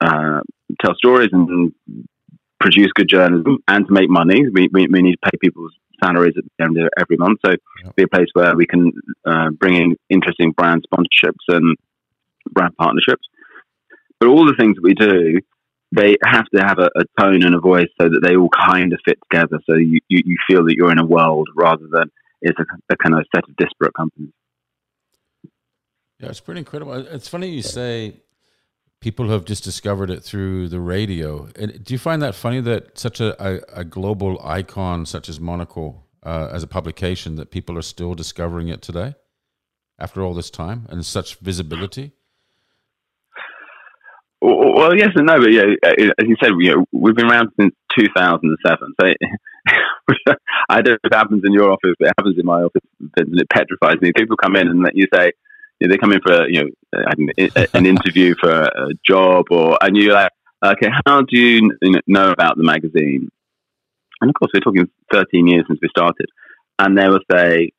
[0.00, 0.40] uh,
[0.80, 1.72] tell stories and
[2.60, 4.44] produce good journalism and to make money.
[4.48, 7.40] We, we, we need to pay people's salaries at the end of every month.
[7.44, 7.52] So
[7.84, 7.96] yep.
[7.96, 8.92] be a place where we can
[9.26, 11.76] uh, bring in interesting brand sponsorships and
[12.50, 13.24] brand partnerships.
[14.20, 15.40] But all the things that we do
[15.92, 18.92] they have to have a, a, tone and a voice so that they all kind
[18.92, 19.60] of fit together.
[19.68, 22.96] So you, you, you feel that you're in a world rather than it's a, a,
[22.96, 24.32] kind of set of disparate companies.
[26.18, 26.94] Yeah, it's pretty incredible.
[26.94, 28.14] It's funny you say
[29.00, 31.48] people have just discovered it through the radio.
[31.56, 35.40] And do you find that funny that such a, a, a global icon such as
[35.40, 39.14] Monocle uh, as a publication that people are still discovering it today
[39.98, 42.12] after all this time and such visibility?
[44.42, 47.50] Well, yes and no, but yeah, uh, as you said, you know, we've been around
[47.58, 48.94] since 2007.
[49.00, 49.06] So
[50.68, 52.82] I don't know if it happens in your office, but it happens in my office.
[53.16, 54.12] and It petrifies me.
[54.16, 55.32] People come in and you say,
[55.78, 59.46] you know, they come in for you know uh, uh, an interview for a job,
[59.50, 60.32] or and you're like,
[60.64, 61.70] okay, how do you
[62.06, 63.28] know about the magazine?
[64.20, 66.26] And of course, we're talking 13 years since we started,
[66.78, 67.70] and they will say,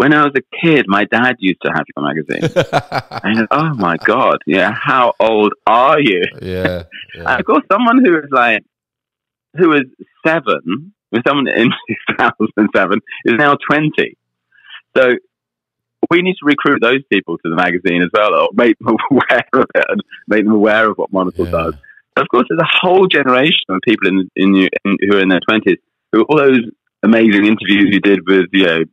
[0.00, 2.64] when I was a kid, my dad used to have your magazine.
[3.22, 6.22] and oh my god, yeah, how old are you?
[6.40, 6.84] Yeah,
[7.14, 7.36] yeah.
[7.36, 8.64] of course, someone who is like
[9.58, 9.82] who was
[10.26, 11.68] seven, with someone in
[12.12, 14.16] 2007 is now 20.
[14.96, 15.16] So
[16.10, 19.48] we need to recruit those people to the magazine as well, or make them aware
[19.52, 21.50] of it and make them aware of what Monocle yeah.
[21.50, 21.74] does.
[22.16, 25.40] Of course, there's a whole generation of people in, in, in, who are in their
[25.40, 25.76] 20s
[26.12, 26.64] who all those
[27.02, 28.84] amazing interviews you did with, you know,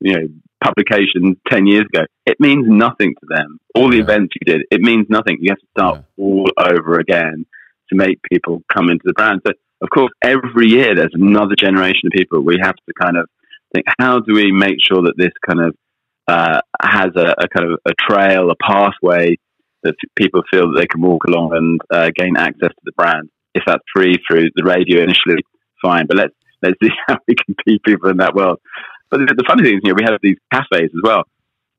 [0.00, 0.28] you know,
[0.64, 3.58] publications 10 years ago, it means nothing to them.
[3.74, 4.02] All the yeah.
[4.02, 5.38] events you did, it means nothing.
[5.40, 6.24] You have to start yeah.
[6.24, 7.44] all over again
[7.90, 9.42] to make people come into the brand.
[9.46, 12.40] So, of course, every year there's another generation of people.
[12.40, 13.28] We have to kind of
[13.74, 15.74] think, how do we make sure that this kind of
[16.26, 19.36] uh, has a, a, kind of a trail, a pathway
[19.82, 23.28] that people feel that they can walk along and uh, gain access to the brand.
[23.54, 25.42] If that's free through the radio initially,
[25.82, 26.06] fine.
[26.06, 28.58] But let's let's see how we can keep people in that world.
[29.14, 31.22] But the, the funny thing is, you know, we have these cafes as well.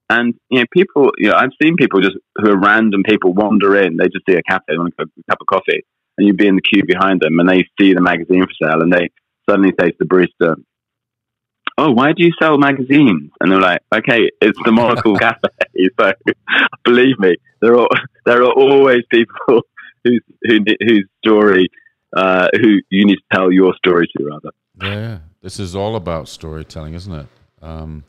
[0.10, 3.76] And you know, people, you know, I've seen people just who are random people wander
[3.76, 3.98] in.
[3.98, 5.84] They just see a cafe, they want a cup of coffee,
[6.18, 8.82] and you'd be in the queue behind them, and they see the magazine for sale,
[8.82, 9.10] and they
[9.50, 10.56] suddenly say to the barista,
[11.78, 15.50] "Oh, why do you sell magazines?" And they're like, "Okay, it's the Monocle Cafe."
[16.00, 16.14] So
[16.86, 17.90] believe me, there are
[18.26, 19.62] there are always people
[20.06, 21.68] whose who, whose story
[22.16, 24.52] uh, who you need to tell your story to, rather.
[24.82, 27.28] Yeah, this is all about storytelling, isn't it?
[27.62, 28.04] Um,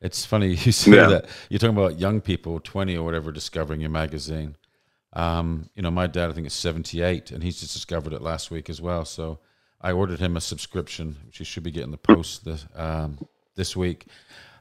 [0.00, 1.06] it's funny you say yeah.
[1.06, 1.26] that.
[1.50, 4.56] You're talking about young people, 20 or whatever, discovering your magazine.
[5.12, 8.50] Um, you know, my dad, I think, is 78, and he's just discovered it last
[8.50, 9.04] week as well.
[9.04, 9.38] So
[9.82, 13.18] I ordered him a subscription, which he should be getting the post this, um,
[13.54, 14.06] this week.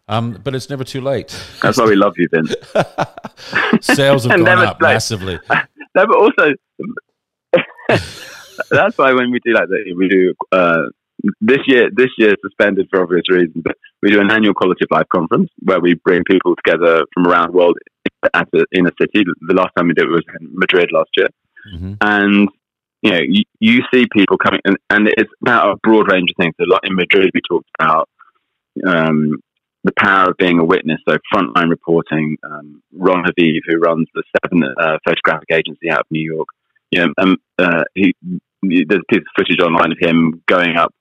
[0.10, 1.34] Um, but it's never too late.
[1.62, 2.54] That's why we love you, Vince.
[3.82, 5.40] Sales have gone up massively.
[5.50, 6.54] no, but also
[8.70, 10.84] that's why when we do like that, we do uh,
[11.42, 11.90] this year.
[11.96, 15.50] This year suspended for obvious reasons, but we do an annual Quality of Life conference
[15.64, 17.78] where we bring people together from around the world
[18.34, 19.24] at a, in a city.
[19.48, 21.28] The last time we did it was in Madrid last year,
[21.74, 21.94] mm-hmm.
[22.02, 22.50] and
[23.02, 26.36] you know you, you see people coming, and, and, it's about a broad range of
[26.42, 26.56] things.
[26.60, 28.10] A lot in Madrid, we talked about.
[28.86, 29.40] Um,
[29.86, 31.00] the power of being a witness.
[31.08, 32.38] So frontline reporting.
[32.44, 36.48] Um, Ron Haviv, who runs the Seven uh, photographic agency out of New York,
[36.92, 38.16] you know, um, uh, he,
[38.62, 40.94] there's a piece of footage online of him going up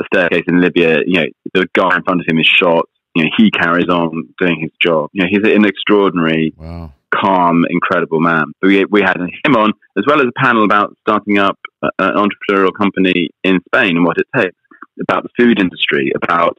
[0.00, 0.98] a staircase in Libya.
[1.06, 2.88] You know, the guy in front of him is shot.
[3.14, 5.10] You know, he carries on doing his job.
[5.12, 6.92] You know, he's an extraordinary, wow.
[7.14, 8.44] calm, incredible man.
[8.62, 12.72] We we had him on as well as a panel about starting up an entrepreneurial
[12.74, 14.56] company in Spain and what it takes,
[15.00, 16.58] about the food industry, about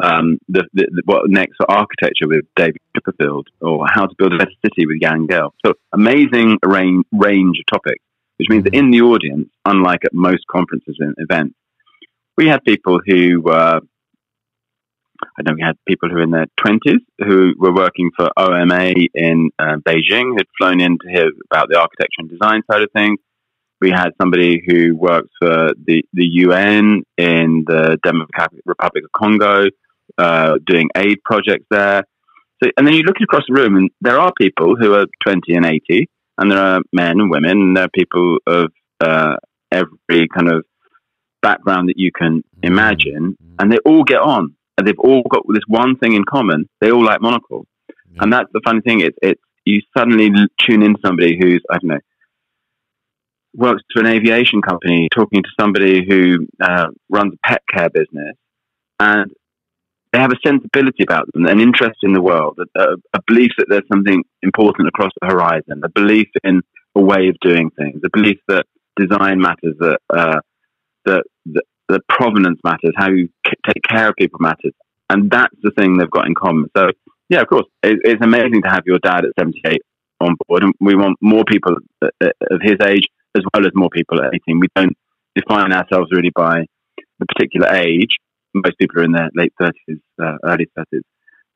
[0.00, 4.32] um, the, the, the, what next for architecture with David Chipperfield, or how to build
[4.32, 5.50] a better city with Jan Gehl.
[5.64, 8.02] So amazing range, range of topics,
[8.38, 11.54] which means that in the audience, unlike at most conferences and events,
[12.36, 13.80] we had people who were,
[15.38, 18.92] I know we had people who were in their 20s who were working for OMA
[19.14, 22.90] in uh, Beijing, who'd flown in to hear about the architecture and design side of
[22.92, 23.18] things.
[23.80, 29.66] We had somebody who works for the, the UN in the Democratic Republic of Congo,
[30.16, 32.04] uh, doing aid projects there.
[32.62, 35.54] So, and then you look across the room, and there are people who are 20
[35.54, 39.36] and 80, and there are men and women, and there are people of uh,
[39.70, 40.64] every kind of
[41.48, 42.66] background that you can mm-hmm.
[42.72, 43.54] imagine, mm-hmm.
[43.58, 46.90] and they all get on, and they've all got this one thing in common: they
[46.90, 47.66] all like monocle.
[47.88, 48.22] Yeah.
[48.22, 49.00] And that's the funny thing.
[49.00, 50.30] It's it's you suddenly
[50.64, 52.04] tune in somebody who's I don't know
[53.56, 58.36] works for an aviation company, talking to somebody who uh, runs a pet care business,
[58.98, 59.30] and
[60.12, 63.66] they have a sensibility about them, an interest in the world, a, a, belief that
[63.68, 66.62] there's something important across the horizon, a belief in
[66.94, 68.64] a way of doing things, a belief that
[68.96, 70.38] design matters, that uh,
[71.06, 74.72] that, that the provenance matters, how you take care of people matters,
[75.10, 76.68] and that's the thing they've got in common.
[76.76, 76.88] So,
[77.28, 79.82] yeah, of course, it, it's amazing to have your dad at 78
[80.20, 84.22] on board, and we want more people of his age as well as more people
[84.22, 84.60] at 18.
[84.60, 84.96] We don't
[85.34, 86.66] define ourselves really by
[87.18, 88.16] the particular age
[88.54, 91.02] most people are in their late thirties, uh, early thirties.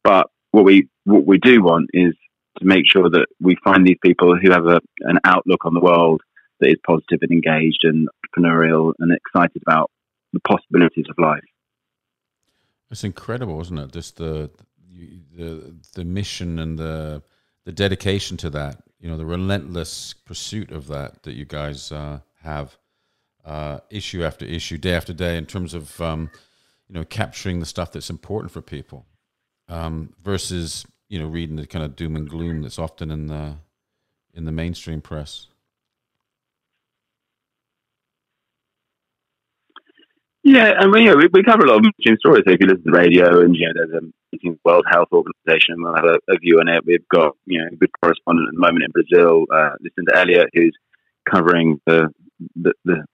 [0.04, 2.14] But what we what we do want is
[2.58, 5.80] to make sure that we find these people who have a, an outlook on the
[5.80, 6.20] world
[6.60, 9.90] that is positive and engaged and entrepreneurial and excited about
[10.32, 11.42] the possibilities of life.
[12.90, 13.92] It's incredible, isn't it?
[13.92, 14.50] Just the
[15.36, 17.22] the the mission and the
[17.64, 18.82] the dedication to that.
[19.00, 22.76] you know the relentless pursuit of that that you guys uh, have
[23.44, 26.30] uh, issue after issue, day after day, in terms of um,
[26.88, 29.06] you know capturing the stuff that's important for people
[29.68, 33.56] um, versus you know reading the kind of doom and gloom that's often in the
[34.34, 35.46] in the mainstream press.
[40.48, 42.44] Yeah, and we, you know, we, we cover a lot of mainstream stories.
[42.46, 45.76] So if you listen to the radio, and you know, there's a World Health Organization,
[45.76, 46.86] we'll have a, a, view on it.
[46.86, 50.48] We've got you know a good correspondent at the moment in Brazil, uh, Lucinda Elliott,
[50.54, 50.74] who's
[51.30, 52.08] covering the
[52.56, 53.04] the, the,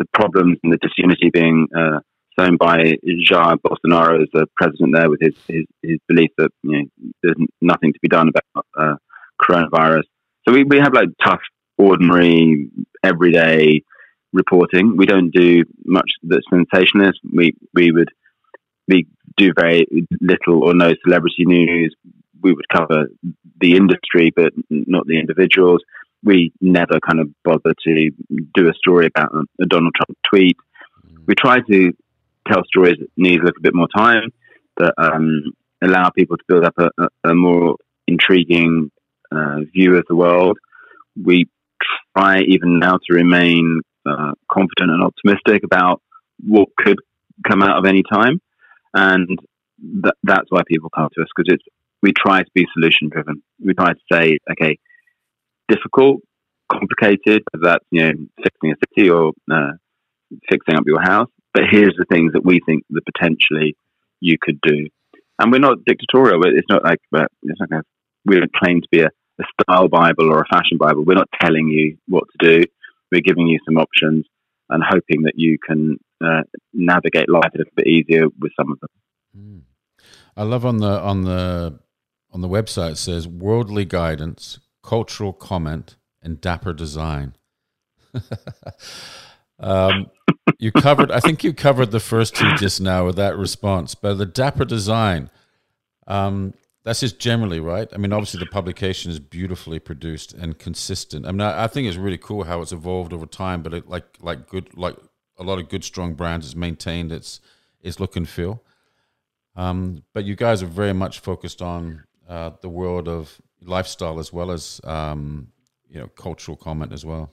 [0.00, 2.00] the problems and the disunity being uh,
[2.36, 2.96] sown by
[3.30, 6.84] Jair Bolsonaro as the president there, with his his, his belief that you know
[7.22, 8.96] there's nothing to be done about uh,
[9.40, 10.02] coronavirus.
[10.44, 11.40] So we, we have like tough,
[11.78, 12.68] ordinary,
[13.04, 13.84] everyday
[14.34, 14.96] reporting.
[14.96, 17.20] We don't do much that's sensationalist.
[17.32, 18.10] We we would
[18.86, 19.86] we do very
[20.20, 21.94] little or no celebrity news.
[22.42, 23.06] We would cover
[23.60, 25.80] the industry, but not the individuals.
[26.22, 28.10] We never kind of bother to
[28.54, 30.56] do a story about a Donald Trump tweet.
[31.26, 31.92] We try to
[32.46, 34.30] tell stories that need a little bit more time,
[34.76, 38.90] that um, allow people to build up a, a, a more intriguing
[39.32, 40.58] uh, view of the world.
[41.22, 41.46] We
[42.16, 46.00] try even now to remain uh, confident and optimistic about
[46.46, 46.98] what could
[47.48, 48.40] come out of any time,
[48.92, 49.28] and
[49.80, 51.64] th- that's why people come to us because it's
[52.02, 53.42] we try to be solution driven.
[53.64, 54.78] We try to say, okay,
[55.68, 56.20] difficult,
[56.70, 58.12] complicated, that's you know
[58.42, 59.72] fixing a city or uh,
[60.50, 63.76] fixing up your house, but here's the things that we think that potentially
[64.20, 64.88] you could do.
[65.38, 66.42] And we're not dictatorial.
[66.44, 67.82] It's not like it's like a,
[68.24, 69.08] we don't claim to be a,
[69.40, 71.04] a style Bible or a fashion Bible.
[71.04, 72.64] We're not telling you what to do
[73.14, 74.26] we're giving you some options
[74.70, 78.80] and hoping that you can uh, navigate life a little bit easier with some of
[78.80, 78.90] them.
[79.38, 79.60] Mm.
[80.36, 81.78] I love on the on the
[82.32, 87.36] on the website it says worldly guidance, cultural comment, and dapper design.
[89.60, 90.06] um,
[90.58, 94.14] you covered, I think you covered the first two just now with that response, but
[94.14, 95.30] the dapper design.
[96.06, 97.88] Um, that's just generally right.
[97.92, 101.26] I mean, obviously the publication is beautifully produced and consistent.
[101.26, 103.62] I mean, I, I think it's really cool how it's evolved over time.
[103.62, 104.96] But it, like like good like
[105.38, 107.40] a lot of good strong brands, it's maintained its
[107.80, 108.62] its look and feel.
[109.56, 114.32] Um, but you guys are very much focused on uh, the world of lifestyle as
[114.32, 115.48] well as um,
[115.88, 117.30] you know cultural comment as well.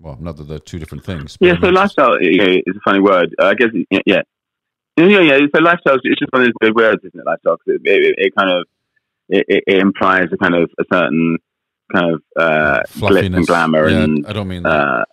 [0.00, 1.36] Well, not that they're two different things.
[1.40, 3.34] Yeah, so lifestyle you know, is a funny word.
[3.40, 3.70] I guess
[4.04, 4.22] yeah,
[5.06, 5.38] yeah, yeah.
[5.54, 7.26] So lifestyle, it's just one of those big words, isn't it?
[7.26, 8.66] Lifestyle, it, it, it, kind of
[9.28, 11.38] it, it, implies a kind of a certain
[11.92, 14.70] kind of uh, glitz and glamour, yeah, and I don't mean that.
[14.70, 15.04] Uh,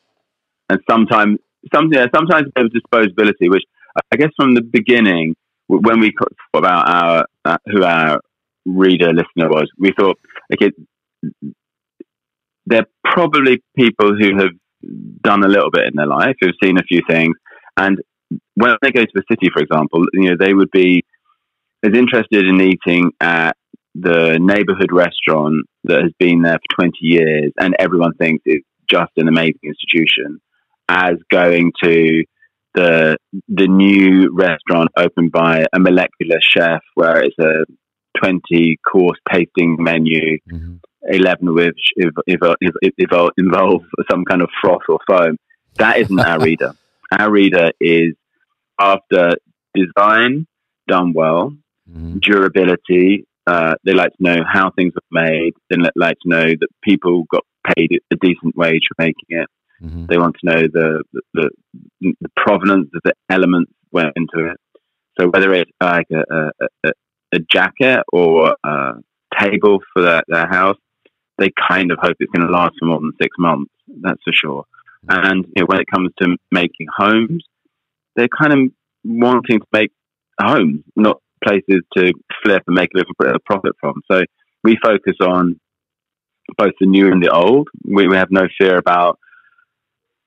[0.69, 1.39] and sometimes,
[1.73, 3.63] some, yeah, sometimes a bit of disposability, which
[4.11, 5.35] I guess from the beginning,
[5.67, 8.21] when we thought about our uh, who our
[8.65, 10.17] reader listener was, we thought,
[10.53, 10.71] okay,
[12.65, 14.51] they're probably people who have
[15.21, 17.35] done a little bit in their life, who've seen a few things,
[17.77, 17.99] and
[18.55, 21.03] when they go to the city, for example, you know, they would be
[21.83, 23.55] as interested in eating at
[23.93, 29.11] the neighborhood restaurant that has been there for 20 years and everyone thinks it's just
[29.17, 30.39] an amazing institution
[30.89, 32.23] as going to
[32.73, 37.63] the the new restaurant opened by a molecular chef where it's a
[38.21, 40.75] 20 course tasting menu mm-hmm.
[41.07, 41.93] 11 of which
[43.37, 45.37] involve some kind of froth or foam
[45.77, 46.73] that isn't our reader
[47.17, 48.13] our reader is
[48.79, 49.31] after
[49.73, 50.47] design
[50.87, 51.55] done well,
[51.89, 52.17] mm-hmm.
[52.19, 53.25] durability.
[53.47, 55.53] Uh, they like to know how things are made.
[55.69, 57.43] They like to know that people got
[57.75, 59.47] paid a decent wage for making it.
[59.83, 60.05] Mm-hmm.
[60.07, 61.49] They want to know the, the,
[62.01, 64.57] the provenance of the elements went into it.
[65.19, 66.51] So whether it's like a,
[66.85, 66.91] a,
[67.33, 68.93] a jacket or a
[69.39, 70.77] table for their, their house,
[71.37, 73.71] they kind of hope it's going to last for more than six months.
[74.01, 74.65] That's for sure.
[75.07, 75.25] Mm-hmm.
[75.25, 77.45] And you know, when it comes to making homes,
[78.15, 78.59] they're kind of
[79.03, 79.91] wanting to make
[80.39, 82.13] homes, not places to
[82.43, 84.01] flip and make a little bit of profit from.
[84.11, 84.23] So
[84.63, 85.59] we focus on
[86.57, 87.67] both the new and the old.
[87.83, 89.19] We, we have no fear about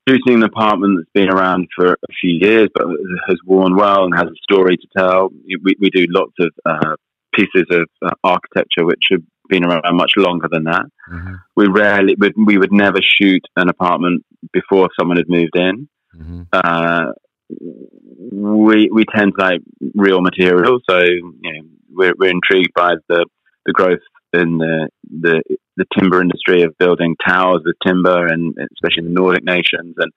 [0.08, 2.86] shooting an apartment that's been around for a few years but
[3.28, 5.30] has worn well and has a story to tell.
[5.62, 6.96] We, we do lots of uh,
[7.34, 10.86] pieces of uh, architecture which have been around much longer than that.
[11.10, 11.34] Mm-hmm.
[11.56, 15.88] We rarely, would, we would never shoot an apartment before someone had moved in.
[16.16, 16.42] Mm-hmm.
[16.52, 17.12] Uh,
[17.48, 19.60] we we tend to like
[19.94, 23.26] real material, so you know, we're we're intrigued by the
[23.66, 24.00] the growth
[24.32, 25.42] in the the
[25.76, 30.12] the timber industry of building towers with timber, and especially in the Nordic nations, and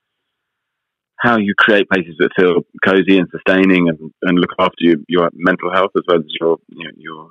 [1.18, 5.30] how you create places that feel cozy and sustaining, and, and look after your, your
[5.34, 7.30] mental health as well as your you know, your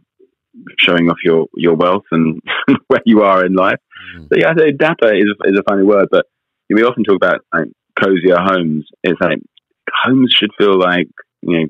[0.79, 2.41] showing off your, your wealth and
[2.89, 3.79] where you are in life.
[4.17, 4.29] Mm.
[4.29, 6.27] So yeah, I say dapper is, is a funny word, but
[6.69, 7.69] we often talk about like
[8.01, 8.87] cozier homes.
[9.03, 9.39] It's like
[10.03, 11.09] homes should feel like
[11.43, 11.67] you know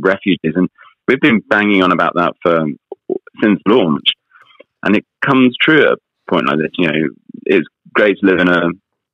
[0.00, 0.68] refuges, and
[1.08, 2.64] we've been banging on about that for
[3.42, 4.10] since launch,
[4.82, 5.96] and it comes true at a
[6.30, 6.70] point like this.
[6.78, 7.08] You know,
[7.44, 8.68] it's great to live in a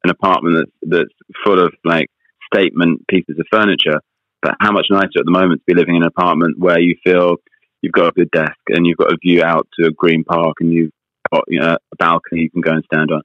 [0.04, 2.06] an apartment that's that's full of like
[2.52, 4.00] statement pieces of furniture,
[4.42, 6.96] but how much nicer at the moment to be living in an apartment where you
[7.04, 7.36] feel
[7.82, 10.56] you've got a good desk and you've got a view out to a green park
[10.60, 10.92] and you've
[11.32, 13.22] got you know a balcony you can go and stand on.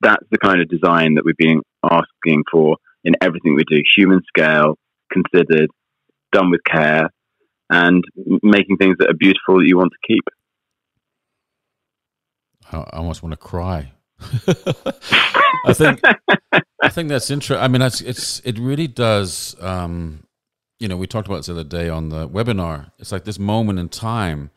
[0.00, 2.76] That's the kind of design that we've been asking for
[3.06, 4.76] in everything we do: human scale,
[5.10, 5.70] considered,
[6.32, 7.08] done with care,
[7.70, 8.04] and
[8.42, 10.24] making things that are beautiful that you want to keep.
[12.72, 13.92] I almost want to cry.
[15.66, 16.00] I think
[16.82, 17.62] I think that's interesting.
[17.62, 19.56] I mean, that's it's it really does.
[19.60, 20.24] Um,
[20.78, 22.90] you know, we talked about this the other day on the webinar.
[22.98, 24.50] It's like this moment in time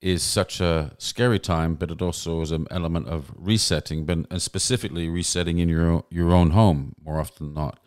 [0.00, 4.42] is such a scary time, but it also is an element of resetting, but and
[4.42, 7.78] specifically resetting in your your own home more often than not.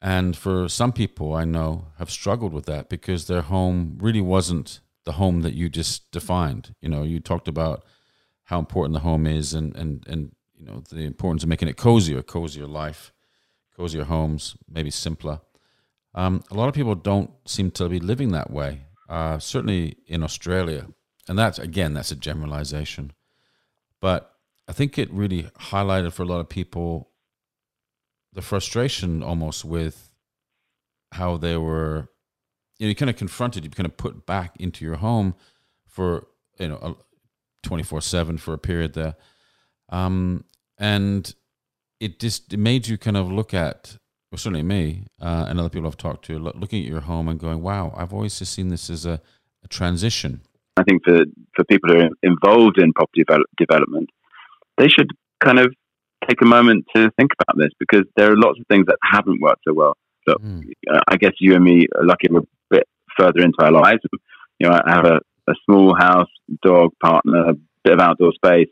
[0.00, 4.80] And for some people, I know have struggled with that because their home really wasn't
[5.04, 6.74] the home that you just defined.
[6.80, 7.84] You know, you talked about
[8.44, 11.76] how important the home is, and and and you know the importance of making it
[11.76, 13.12] cozier, cozier life,
[13.76, 15.40] cozier homes, maybe simpler.
[16.14, 18.82] Um, a lot of people don't seem to be living that way.
[19.08, 20.86] Uh, certainly in Australia,
[21.28, 23.12] and that's again that's a generalization,
[24.00, 24.34] but
[24.68, 27.10] I think it really highlighted for a lot of people
[28.32, 30.12] the frustration almost with
[31.12, 32.08] how they were
[32.78, 35.34] you know you kind of confronted you kind of put back into your home
[35.86, 36.26] for
[36.58, 36.98] you know
[37.62, 39.16] 24 7 for a period there.
[39.88, 40.44] Um,
[40.78, 41.34] and
[42.00, 43.96] it just it made you kind of look at
[44.30, 47.40] well certainly me uh, and other people i've talked to looking at your home and
[47.40, 49.20] going wow i've always just seen this as a,
[49.64, 50.42] a transition
[50.78, 51.20] i think for
[51.54, 53.24] for people who are involved in property
[53.56, 54.08] development
[54.76, 55.10] they should
[55.40, 55.74] kind of
[56.28, 59.40] take a moment to think about this because there are lots of things that haven't
[59.40, 59.94] worked so well
[60.28, 60.62] so mm.
[60.92, 64.00] uh, i guess you and me are lucky we're a bit further into our lives
[64.58, 66.30] you know i have a, a small house
[66.62, 67.54] dog partner a
[67.84, 68.68] bit of outdoor space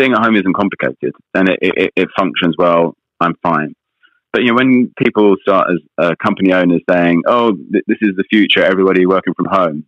[0.00, 2.96] being at home isn't complicated and it, it, it functions well.
[3.20, 3.74] I'm fine.
[4.32, 8.16] But you know, when people start as uh, company owners saying, "Oh, th- this is
[8.16, 9.84] the future, everybody working from home,"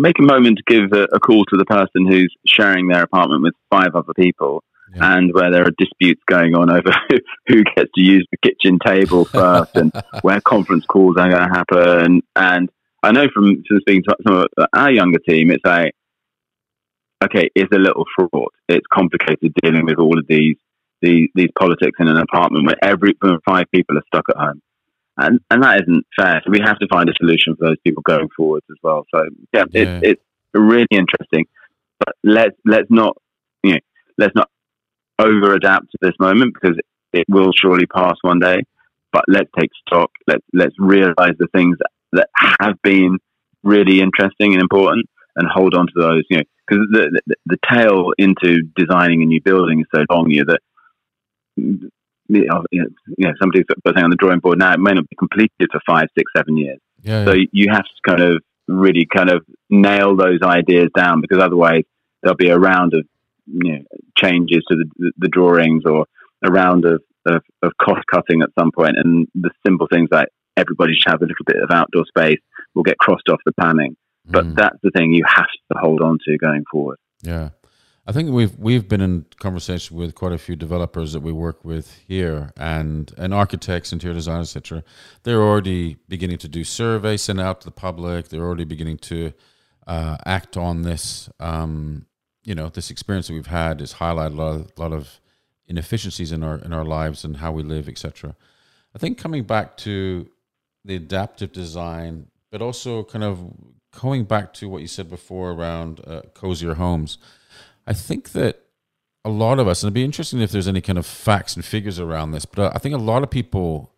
[0.00, 3.42] make a moment to give a, a, call to the person who's sharing their apartment
[3.42, 4.62] with five other people,
[4.94, 5.16] yeah.
[5.16, 6.90] and where there are disputes going on over
[7.46, 9.92] who gets to use the kitchen table first, and
[10.22, 12.22] where conference calls are going to happen.
[12.34, 12.70] And
[13.02, 15.92] I know from, from speaking to some of our younger team, it's like
[17.24, 18.52] okay, it's a little fraught.
[18.68, 20.56] It's complicated dealing with all of these
[21.02, 23.14] these, these politics in an apartment where every
[23.46, 24.62] five people are stuck at home.
[25.18, 26.42] And, and that isn't fair.
[26.44, 29.06] So we have to find a solution for those people going forwards as well.
[29.14, 30.00] So yeah, yeah.
[30.02, 30.22] It's, it's
[30.54, 31.46] really interesting,
[31.98, 33.16] but let's, let's not,
[33.62, 33.80] you know,
[34.18, 34.50] let's not
[35.18, 36.78] over adapt to this moment because
[37.12, 38.62] it will surely pass one day,
[39.12, 40.10] but let's take stock.
[40.26, 42.28] Let's, let's realize the things that, that
[42.60, 43.18] have been
[43.62, 47.58] really interesting and important and hold on to those, you know, because the, the, the
[47.70, 50.60] tail into designing a new building is so long here that
[52.28, 52.84] you know, you
[53.18, 56.08] know somebody's putting on the drawing board now it may not be completed for five,
[56.16, 56.78] six, seven years.
[57.02, 57.46] Yeah, so yeah.
[57.52, 61.82] you have to kind of really kind of nail those ideas down because otherwise
[62.22, 63.06] there'll be a round of
[63.46, 63.82] you know
[64.16, 66.06] changes to the, the, the drawings or
[66.44, 70.28] a round of, of, of cost cutting at some point and the simple things like
[70.56, 72.40] everybody should have a little bit of outdoor space
[72.74, 73.96] will get crossed off the planning
[74.28, 74.56] but mm.
[74.56, 76.98] that's the thing you have to hold on to going forward.
[77.22, 77.50] Yeah.
[78.08, 81.64] I think we've we've been in conversation with quite a few developers that we work
[81.64, 84.84] with here, and and architects, interior designers, etc.
[85.24, 88.28] They're already beginning to do surveys, send out to the public.
[88.28, 89.32] They're already beginning to
[89.88, 91.28] uh, act on this.
[91.40, 92.06] Um,
[92.44, 95.20] you know, this experience that we've had has highlighted a lot of, a lot of
[95.66, 98.36] inefficiencies in our in our lives and how we live, etc.
[98.94, 100.28] I think coming back to
[100.84, 103.52] the adaptive design, but also kind of
[104.00, 107.18] going back to what you said before around uh, cozier homes,
[107.86, 108.62] I think that
[109.24, 111.64] a lot of us, and it'd be interesting if there's any kind of facts and
[111.64, 113.92] figures around this, but I think a lot of people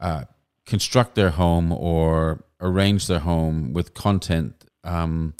[0.00, 0.24] uh,
[0.66, 5.34] construct their home or arrange their home with content um,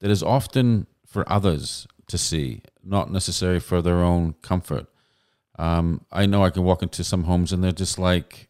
[0.00, 4.86] that is often for others to see, not necessarily for their own comfort.
[5.58, 8.48] Um, I know I can walk into some homes and they're just like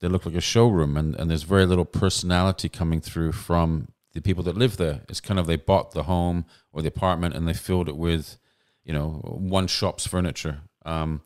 [0.00, 4.20] they look like a showroom and, and there's very little personality coming through from the
[4.20, 5.02] people that live there.
[5.08, 8.38] It's kind of they bought the home or the apartment and they filled it with,
[8.84, 10.60] you know, one shop's furniture.
[10.84, 11.22] Um,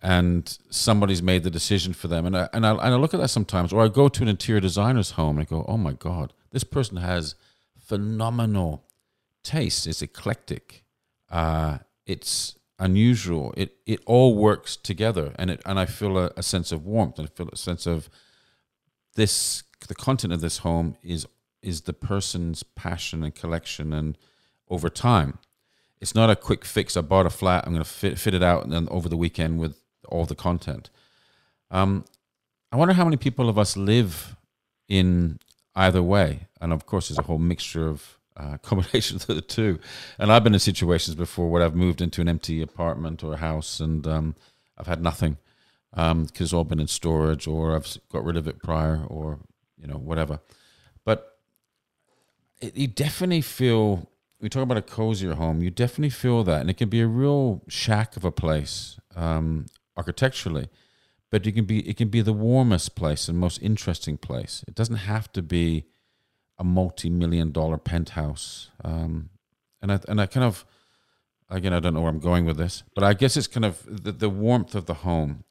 [0.00, 2.24] and somebody's made the decision for them.
[2.26, 4.28] And I, and, I, and I look at that sometimes, or I go to an
[4.28, 7.34] interior designer's home and I go, oh my God, this person has
[7.76, 8.84] phenomenal
[9.42, 9.86] taste.
[9.86, 10.84] It's eclectic.
[11.30, 13.52] Uh, it's unusual.
[13.56, 17.18] It it all works together, and it and I feel a, a sense of warmth.
[17.18, 18.08] And I feel a sense of
[19.14, 19.64] this.
[19.86, 21.26] The content of this home is
[21.62, 24.16] is the person's passion and collection, and
[24.68, 25.38] over time,
[26.00, 26.96] it's not a quick fix.
[26.96, 27.64] I bought a flat.
[27.66, 30.34] I'm going to fit fit it out, and then over the weekend with all the
[30.34, 30.90] content.
[31.70, 32.04] Um,
[32.70, 34.36] I wonder how many people of us live
[34.88, 35.38] in
[35.74, 39.78] either way, and of course, there's a whole mixture of uh, combinations of the two.
[40.18, 43.38] And I've been in situations before where I've moved into an empty apartment or a
[43.38, 44.36] house, and um,
[44.76, 45.38] I've had nothing
[45.90, 49.40] because um, it's all been in storage, or I've got rid of it prior, or
[49.78, 50.40] you know whatever.
[52.60, 54.08] It, you definitely feel.
[54.40, 55.62] We talk about a cozier home.
[55.62, 59.66] You definitely feel that, and it can be a real shack of a place um,
[59.96, 60.68] architecturally
[61.30, 64.64] but it can be it can be the warmest place and most interesting place.
[64.66, 65.84] It doesn't have to be
[66.58, 68.70] a multi-million dollar penthouse.
[68.82, 69.30] Um,
[69.82, 70.64] and I and I kind of
[71.50, 73.82] again I don't know where I'm going with this, but I guess it's kind of
[73.86, 75.44] the, the warmth of the home.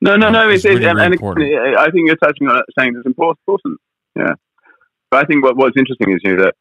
[0.00, 0.48] No, no, no.
[0.48, 3.78] It's, really, and, really and I think you're touching on it, saying it's important.
[4.16, 4.34] Yeah,
[5.12, 6.54] but I think what what's interesting is you know that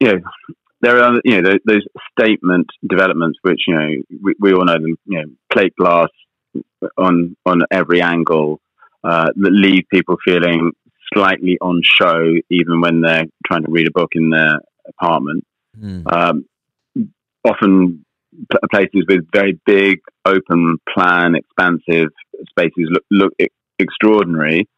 [0.00, 0.20] you know
[0.82, 1.82] there are you know those,
[2.18, 3.88] statement developments which you know
[4.22, 6.08] we, we all know them you know plate glass
[6.96, 8.60] on on every angle
[9.02, 10.72] uh, that leave people feeling
[11.14, 15.44] slightly on show, even when they're trying to read a book in their apartment.
[15.80, 16.12] Mm.
[16.12, 16.44] Um,
[17.44, 18.04] often
[18.70, 22.10] places with very big, open plan, expansive
[22.50, 23.32] spaces look, look
[23.78, 24.68] extraordinary,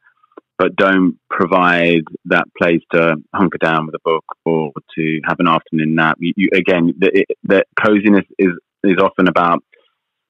[0.60, 5.48] but don't provide that place to hunker down with a book or to have an
[5.48, 6.18] afternoon nap.
[6.20, 8.50] You, you, again, the, the coziness is
[8.84, 9.64] is often about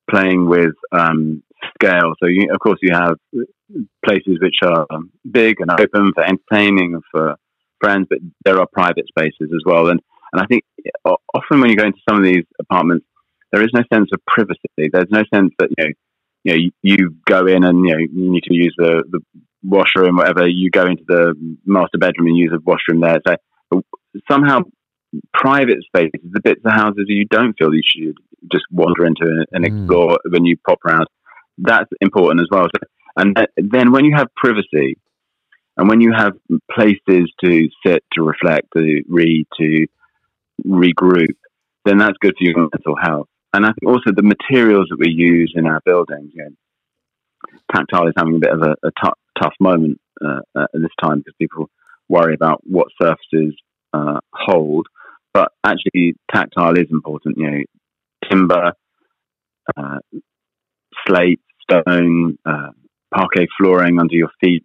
[0.08, 1.42] playing with um,
[1.74, 2.12] scale.
[2.22, 3.16] So, you, of course, you have
[4.04, 4.86] places which are
[5.28, 7.34] big and open for entertaining and for
[7.80, 9.88] friends, but there are private spaces as well.
[9.88, 10.00] And
[10.32, 10.62] and I think
[11.34, 13.04] often when you go into some of these apartments,
[13.50, 14.60] there is no sense of privacy.
[14.92, 15.90] There's no sense that you know,
[16.44, 19.20] you know, you, you go in and you know you need to use the the
[19.62, 20.48] washroom, whatever.
[20.48, 21.34] You go into the
[21.64, 23.20] master bedroom and use a washroom there.
[23.72, 23.82] So
[24.30, 24.60] somehow
[25.32, 28.16] private spaces, the bits of houses you don't feel you should
[28.50, 29.80] just wander into and, hmm.
[29.80, 30.32] explore mm.
[30.32, 31.06] when you pop around.
[31.58, 32.64] That's important as well.
[32.64, 34.96] So, and then when you have privacy,
[35.76, 36.32] and when you have
[36.70, 39.86] places to sit, to reflect, to read, to
[40.66, 41.36] regroup,
[41.84, 43.28] then that's good for your mental health.
[43.52, 46.50] And I think also the materials that we use in our buildings, you know,
[47.74, 50.90] tactile is having a bit of a, a, a t- tough moment uh, at this
[51.02, 51.70] time because people
[52.08, 53.54] worry about what surfaces
[53.92, 54.86] uh, hold.
[55.32, 57.38] But actually, tactile is important.
[57.38, 57.62] You know,
[58.28, 58.72] timber,
[59.76, 59.98] uh,
[61.06, 62.70] slate, stone, uh,
[63.14, 64.64] parquet flooring under your feet.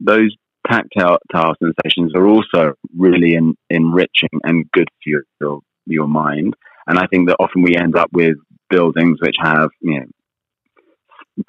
[0.00, 0.34] Those
[0.70, 6.54] tactile sensations are also really in, enriching and good for your, your mind.
[6.86, 8.36] And I think that often we end up with
[8.70, 11.44] buildings which have, you know,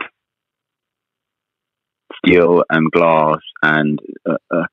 [2.20, 3.99] steel and glass and
[4.30, 4.63] uh, uh,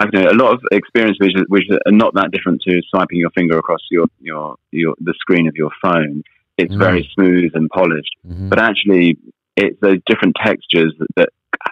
[0.00, 3.18] I don't know a lot of experience which, which are not that different to swiping
[3.18, 6.22] your finger across your your, your the screen of your phone.
[6.56, 6.82] It's mm-hmm.
[6.82, 8.48] very smooth and polished, mm-hmm.
[8.48, 9.18] but actually,
[9.56, 11.28] it's those different textures that,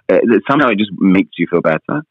[0.09, 2.03] that, that somehow it just makes you feel better.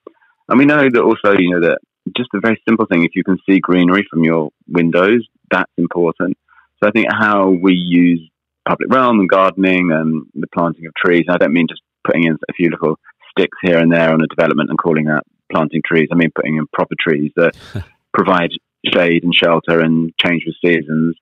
[0.48, 1.80] And we know that also, you know, that
[2.16, 6.38] just a very simple thing, if you can see greenery from your windows, that's important.
[6.82, 8.22] So I think how we use
[8.68, 12.38] public realm and gardening and the planting of trees, I don't mean just putting in
[12.50, 12.98] a few little
[13.32, 16.10] sticks here and there on a development and calling that planting trees.
[16.12, 17.56] I mean putting in proper trees that
[18.14, 18.52] provide
[18.94, 21.16] shade and shelter and change with seasons.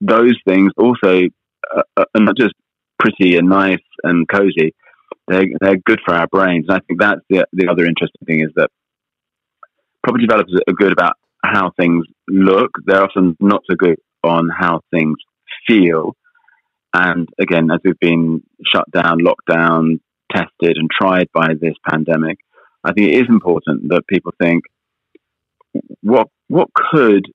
[0.00, 1.24] Those things also
[1.74, 2.54] uh, are not just
[2.98, 4.74] pretty and nice and cozy,
[5.26, 6.66] they're, they're good for our brains.
[6.68, 8.70] And I think that's the, the other interesting thing is that
[10.02, 11.14] property developers are good about
[11.44, 12.70] how things look.
[12.84, 15.16] They're often not so good on how things
[15.66, 16.14] feel.
[16.92, 20.00] And again, as we've been shut down, locked down,
[20.32, 22.38] tested, and tried by this pandemic,
[22.82, 24.64] I think it is important that people think
[26.02, 27.26] what what could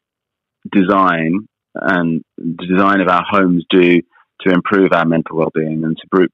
[0.71, 4.01] design and the design of our homes do
[4.41, 6.27] to improve our mental well-being and to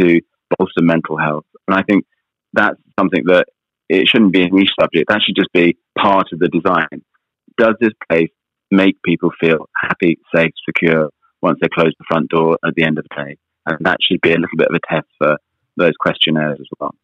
[0.00, 0.20] to
[0.56, 1.44] bolster mental health.
[1.66, 2.04] And I think
[2.52, 3.46] that's something that
[3.88, 5.08] it shouldn't be a niche subject.
[5.08, 7.02] That should just be part of the design.
[7.56, 8.30] Does this place
[8.70, 11.10] make people feel happy, safe, secure
[11.42, 13.36] once they close the front door at the end of the day?
[13.66, 15.36] And that should be a little bit of a test for
[15.76, 16.94] those questionnaires as well.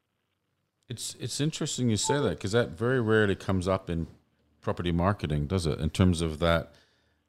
[0.89, 4.07] It's it's interesting you say that because that very rarely comes up in
[4.61, 5.79] property marketing, does it?
[5.79, 6.73] In terms of that,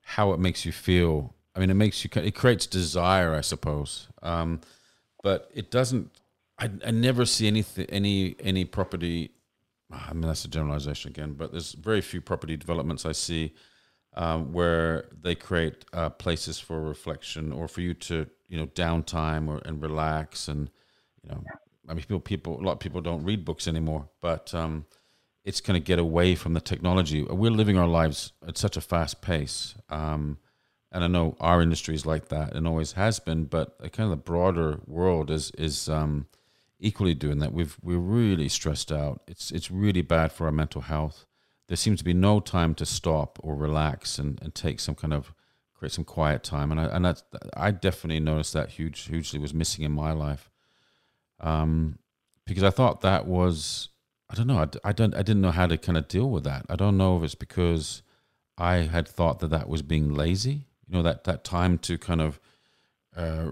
[0.02, 4.08] how it makes you feel I mean, it makes you it creates desire, I suppose,
[4.22, 4.62] um,
[5.24, 6.12] but it doesn't.
[6.60, 9.32] I, I never see anything any any property
[9.92, 13.54] I mean, that's a generalization again, but there's very few property developments I see
[14.16, 19.48] um, where they create uh, places for reflection or for you to, you know, downtime
[19.48, 20.48] or and relax.
[20.48, 20.70] And,
[21.24, 21.44] you know,
[21.88, 24.86] I mean, people, people, a lot of people don't read books anymore, but um,
[25.44, 27.24] it's going to get away from the technology.
[27.24, 29.76] We're living our lives at such a fast pace.
[29.90, 30.38] Um,
[30.92, 34.12] and I know our industry is like that and always has been, but kind of
[34.12, 36.28] the broader world is, is, um,
[36.80, 37.54] equally doing that.
[37.54, 39.22] We've we're really stressed out.
[39.28, 41.26] It's it's really bad for our mental health.
[41.68, 45.14] There seems to be no time to stop or relax and, and take some kind
[45.14, 45.34] of
[45.74, 46.72] create some quiet time.
[46.72, 47.24] And I and that's
[47.56, 50.50] I definitely noticed that huge hugely was missing in my life.
[51.40, 52.00] Um,
[52.46, 53.90] because I thought that was
[54.30, 56.44] I don't know I, I don't I didn't know how to kind of deal with
[56.44, 56.66] that.
[56.70, 58.02] I don't know if it's because
[58.58, 60.68] I had thought that that was being lazy.
[60.88, 62.40] You know that that time to kind of
[63.16, 63.52] uh,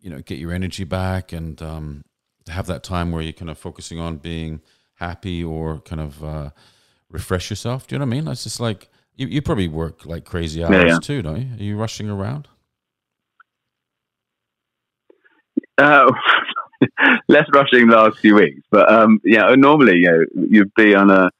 [0.00, 2.04] you know get your energy back and um,
[2.44, 4.60] to have that time where you're kind of focusing on being
[4.94, 6.50] happy or kind of uh,
[7.10, 7.86] refresh yourself.
[7.86, 8.28] Do you know what I mean?
[8.28, 10.98] It's just like you, you probably work like crazy hours yeah, yeah.
[10.98, 11.54] too, don't you?
[11.54, 12.48] Are you rushing around?
[15.76, 16.10] Uh,
[17.28, 21.10] less rushing the last few weeks, but um, yeah, normally you know you'd be on
[21.10, 21.30] a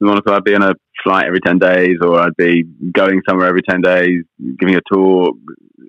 [0.00, 3.62] Monocle, I'd be on a flight every ten days, or I'd be going somewhere every
[3.62, 4.24] ten days,
[4.58, 5.36] giving a talk,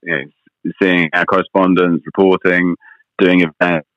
[0.04, 2.76] you know, seeing our correspondence, reporting,
[3.20, 3.90] doing events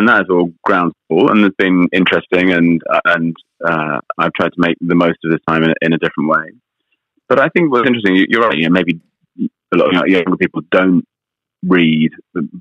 [0.00, 4.48] and that is all ground school and it's been interesting and and uh, I've tried
[4.48, 6.52] to make the most of this time in, in, a different way.
[7.28, 8.56] But I think what's interesting, you're right.
[8.56, 8.98] You know, maybe
[9.38, 11.04] a lot of younger people don't
[11.62, 12.10] read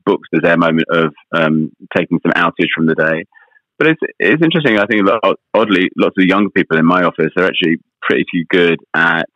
[0.06, 3.24] books as their moment of um, taking some outage from the day.
[3.78, 4.78] But it's it's interesting.
[4.78, 5.08] I think
[5.54, 9.28] oddly, lots of younger people in my office are actually pretty good at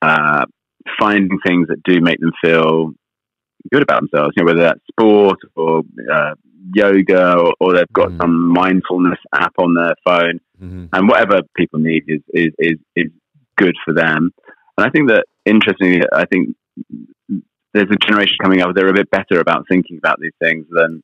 [0.00, 0.44] uh,
[1.00, 2.92] finding things that do make them feel
[3.72, 4.34] good about themselves.
[4.36, 6.34] You know, whether that's sport or uh,
[6.74, 8.20] yoga or, or they've got mm.
[8.20, 10.86] some mindfulness app on their phone, mm-hmm.
[10.92, 13.10] and whatever people need is, is is is
[13.56, 14.32] good for them.
[14.78, 16.56] And I think that interestingly, I think
[17.72, 21.02] there's a generation coming up they're a bit better about thinking about these things than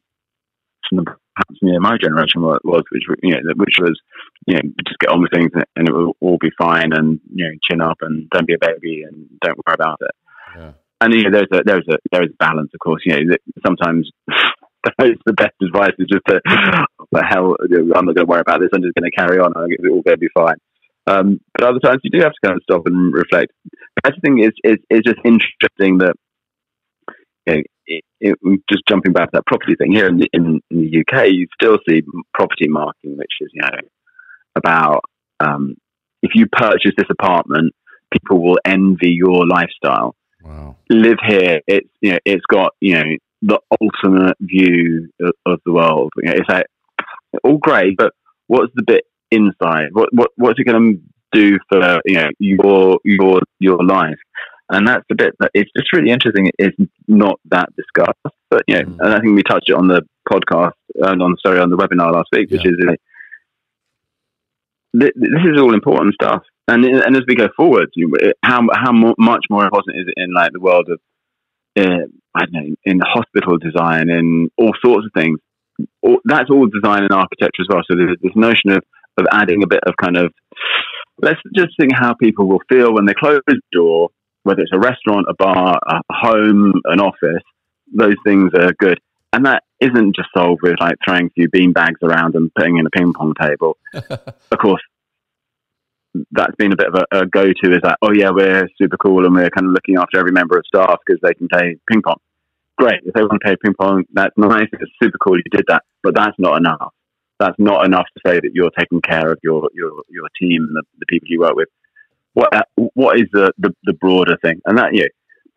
[0.91, 3.99] perhaps you know, my generation was, which you know, which was
[4.47, 7.45] you know just get on with things and it will all be fine and you
[7.45, 10.15] know chin up and don't be a baby and don't worry about it.
[10.57, 10.73] Yeah.
[11.01, 13.03] And you know, there's a there's a there is a balance, of course.
[13.05, 13.37] You know,
[13.67, 14.11] sometimes
[14.99, 16.41] the best advice is just to,
[17.13, 17.57] the hell,
[17.95, 18.71] I'm not going to worry about this.
[18.75, 19.53] I'm just going to carry on.
[19.69, 20.57] It's all going to be fine.
[21.07, 23.53] Um, but other times you do have to kind of stop and reflect.
[24.05, 26.15] The thing is, is, is just interesting that,
[27.47, 30.61] you know, it, it, just jumping back to that property thing here in the, in,
[30.71, 32.03] in the UK, you still see
[32.33, 33.79] property marketing, which is, you know,
[34.55, 35.01] about
[35.41, 35.77] um,
[36.23, 37.75] if you purchase this apartment,
[38.13, 40.15] people will envy your lifestyle.
[40.43, 40.77] Wow.
[40.91, 41.61] Live here.
[41.67, 46.13] It's you know, it's got you know the ultimate view of, of the world.
[46.17, 46.67] You know, it's like
[47.45, 48.13] all great, but
[48.47, 49.89] what's the bit inside?
[49.93, 54.19] What what what's it going to do for you know your your your life?
[54.69, 56.51] And that's the bit that it's just really interesting.
[56.59, 56.77] It's
[57.07, 58.97] not that discussed, but you know, mm.
[59.01, 62.13] and I think we touched it on the podcast and on sorry on the webinar
[62.13, 62.77] last week, which is
[64.99, 66.43] th- this is all important stuff.
[66.69, 67.91] And and as we go forward,
[68.45, 71.01] how how much more important is it in like the world of
[71.79, 75.39] uh, I don't know, in hospital design and all sorts of things.
[76.03, 77.83] All, that's all design and architecture as well.
[77.91, 78.83] So there's this notion of,
[79.19, 80.33] of adding a bit of kind of,
[81.21, 84.11] let's just think how people will feel when they close the door,
[84.45, 87.43] whether it's a restaurant, a bar, a home, an office,
[87.95, 88.99] those things are good.
[89.33, 92.77] And that isn't just solved with like throwing a few bean bags around and putting
[92.77, 93.77] in a ping pong table.
[93.95, 94.83] of course,
[96.31, 99.25] that's been a bit of a, a go-to is that oh yeah we're super cool
[99.25, 102.03] and we're kind of looking after every member of staff because they can play ping
[102.03, 102.17] pong.
[102.79, 103.01] Great.
[103.05, 104.69] If they want to play ping pong that's nice.
[104.73, 105.83] It's super cool you did that.
[106.03, 106.93] But that's not enough.
[107.39, 110.77] That's not enough to say that you're taking care of your your, your team and
[110.77, 111.69] the, the people you work with.
[112.35, 114.61] What uh, what is the, the, the broader thing?
[114.67, 115.09] And that you know,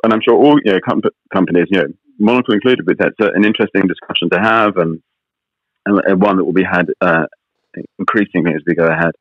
[0.04, 1.02] and I'm sure all you know com-
[1.34, 1.88] companies you know
[2.18, 5.02] Monocle included with that's an interesting discussion to have and,
[5.86, 7.26] and one that will be had uh,
[8.00, 9.12] increasingly as we go ahead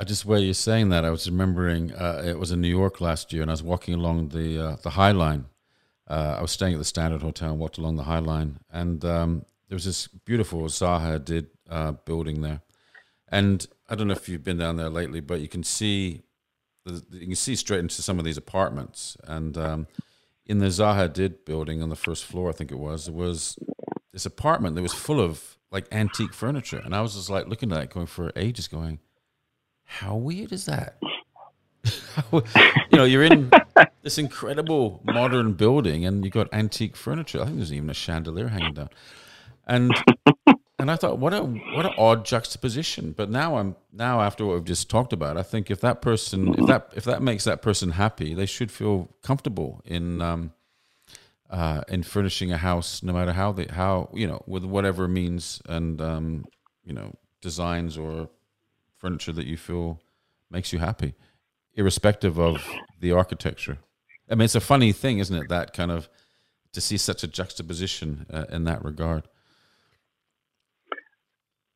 [0.00, 3.00] I just where you're saying that, I was remembering uh, it was in New York
[3.00, 5.46] last year, and I was walking along the uh, the High Line.
[6.06, 9.04] Uh, I was staying at the Standard Hotel and walked along the High Line, and
[9.04, 12.62] um, there was this beautiful Zaha Hadid uh, building there.
[13.30, 16.22] And I don't know if you've been down there lately, but you can see
[16.86, 19.16] you can see straight into some of these apartments.
[19.24, 19.86] And um,
[20.46, 23.58] in the Zaha Hadid building on the first floor, I think it was, was
[24.12, 27.72] this apartment that was full of like antique furniture, and I was just like looking
[27.72, 29.00] at it, going for ages, going
[29.88, 30.98] how weird is that?
[32.32, 32.42] you
[32.92, 33.50] know, you're in
[34.02, 37.40] this incredible modern building and you've got antique furniture.
[37.40, 38.90] I think there's even a chandelier hanging down.
[39.66, 39.94] And
[40.80, 43.12] And I thought, what a what an odd juxtaposition.
[43.12, 46.54] But now I'm now after what we've just talked about, I think if that person
[46.54, 50.52] if that if that makes that person happy, they should feel comfortable in um,
[51.50, 55.60] uh, in furnishing a house, no matter how they how you know with whatever means
[55.68, 56.44] and um,
[56.84, 57.12] you know
[57.42, 58.28] designs or
[58.98, 60.00] furniture that you feel
[60.50, 61.14] makes you happy,
[61.74, 62.64] irrespective of
[63.00, 63.78] the architecture.
[64.30, 65.48] I mean, it's a funny thing, isn't it?
[65.48, 66.08] That kind of
[66.72, 69.26] to see such a juxtaposition uh, in that regard.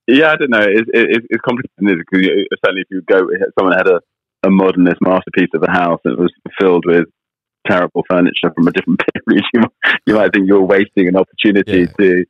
[0.06, 0.60] Yeah, I don't know.
[0.60, 2.26] It's, it, it's complicated because
[2.64, 3.20] certainly if you go,
[3.58, 4.00] someone had a,
[4.42, 7.06] a modernist masterpiece of a house and it was filled with
[7.66, 11.80] terrible furniture from a different period, you might, you might think you're wasting an opportunity
[11.80, 11.86] yeah.
[11.98, 12.24] to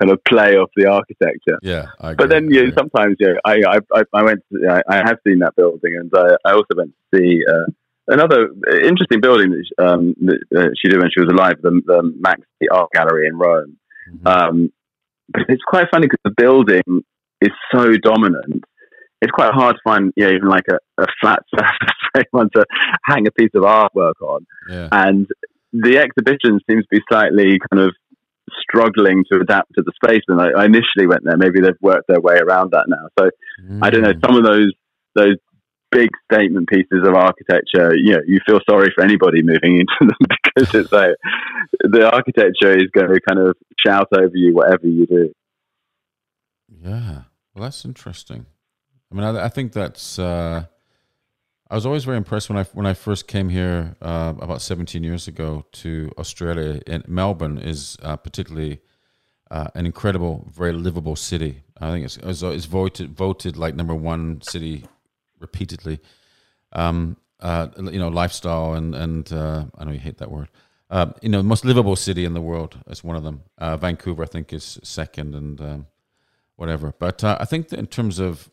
[0.00, 1.58] kind of play off the architecture.
[1.62, 4.96] Yeah, but then you know, sometimes you know, I, I I went to, I, I
[4.98, 7.66] have seen that building, and I, I also went to see uh,
[8.08, 8.48] another
[8.82, 12.02] interesting building that, she, um, that uh, she did when she was alive, the, the
[12.02, 13.76] MAXXI Art Gallery in Rome.
[14.10, 14.26] Mm-hmm.
[14.26, 14.72] Um,
[15.30, 17.04] but it's quite funny because the building
[17.40, 18.64] is so dominant.
[19.20, 22.50] It's quite hard to find, you know, even like a, a flat surface for anyone
[22.54, 22.64] to
[23.04, 24.46] hang a piece of artwork on.
[24.70, 24.88] Yeah.
[24.92, 25.26] And
[25.72, 27.94] the exhibition seems to be slightly kind of
[28.60, 30.22] struggling to adapt to the space.
[30.28, 31.36] And I, I initially went there.
[31.36, 33.08] Maybe they've worked their way around that now.
[33.18, 33.30] So
[33.64, 33.78] mm.
[33.82, 34.14] I don't know.
[34.24, 34.72] Some of those
[35.14, 35.36] those
[35.90, 40.38] big statement pieces of architecture, you know, you feel sorry for anybody moving into them
[40.54, 41.12] because it's like
[41.82, 45.32] the architecture is going to kind of shout over you whatever you do.
[46.82, 47.22] Yeah,
[47.54, 48.46] well, that's interesting.
[49.10, 50.18] I mean, I, I think that's.
[50.18, 50.66] Uh,
[51.70, 55.04] I was always very impressed when I when I first came here uh, about 17
[55.04, 56.80] years ago to Australia.
[56.86, 58.80] And Melbourne is uh, particularly
[59.50, 61.62] uh, an incredible, very livable city.
[61.78, 64.86] I think it's, it's, voted voted like number one city
[65.40, 66.00] repeatedly.
[66.72, 70.48] Um, uh, you know, lifestyle and and uh, I know you hate that word.
[70.90, 73.42] Uh, you know, most livable city in the world is one of them.
[73.60, 75.86] Vancouver, I think, is second, and um,
[76.56, 76.94] whatever.
[76.98, 78.50] But I think that in terms of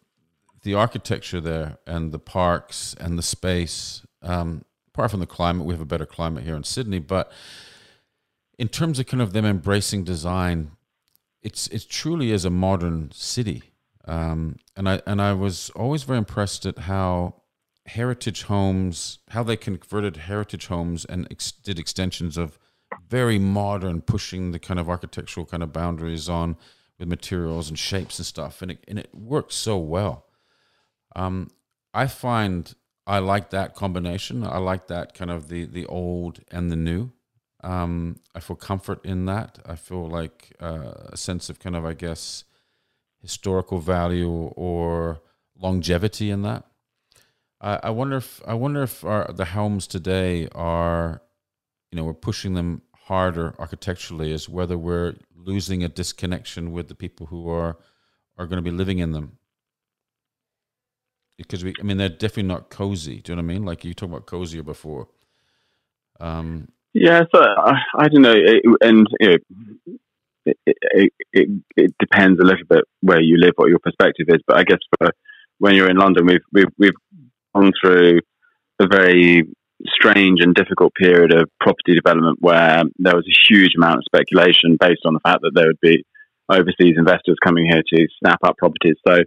[0.66, 5.74] the architecture there and the parks and the space, um, apart from the climate, we
[5.76, 6.98] have a better climate here in Sydney.
[6.98, 7.32] But
[8.58, 10.72] in terms of kind of them embracing design,
[11.44, 13.62] it's it truly is a modern city.
[14.06, 17.44] Um, and I and I was always very impressed at how
[17.86, 22.58] heritage homes, how they converted heritage homes and ex- did extensions of
[23.08, 26.58] very modern, pushing the kind of architectural kind of boundaries on
[26.98, 30.25] with materials and shapes and stuff, and it and it worked so well.
[31.16, 31.50] Um,
[31.94, 32.74] I find
[33.08, 34.44] I like that combination.
[34.44, 37.12] I like that kind of the the old and the new.
[37.64, 39.60] Um, I feel comfort in that.
[39.66, 42.44] I feel like uh, a sense of kind of I guess
[43.22, 45.22] historical value or
[45.58, 46.66] longevity in that.
[47.62, 51.22] I, I wonder if I wonder if our, the homes today are,
[51.92, 56.96] you know, we're pushing them harder architecturally, is whether we're losing a disconnection with the
[56.96, 57.78] people who are
[58.38, 59.38] are going to be living in them.
[61.38, 63.22] Because we, I mean, they're definitely not cozy.
[63.22, 63.66] Do you know what I mean?
[63.66, 65.08] Like you talked about cozier before.
[66.20, 69.38] Um, yeah, so I, I don't know, it, and you know,
[70.46, 74.42] it, it, it, it, depends a little bit where you live, what your perspective is.
[74.48, 75.10] But I guess for
[75.60, 76.94] when you're in London, we've we've we've
[77.54, 78.22] gone through
[78.80, 79.44] a very
[79.88, 84.78] strange and difficult period of property development where there was a huge amount of speculation
[84.80, 86.06] based on the fact that there would be
[86.50, 88.96] overseas investors coming here to snap up properties.
[89.06, 89.18] So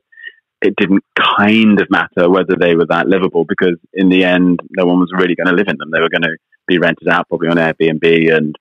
[0.63, 1.05] it didn't
[1.39, 5.13] kind of matter whether they were that livable because in the end, no one was
[5.13, 5.91] really going to live in them.
[5.93, 6.37] They were going to
[6.67, 8.57] be rented out probably on Airbnb and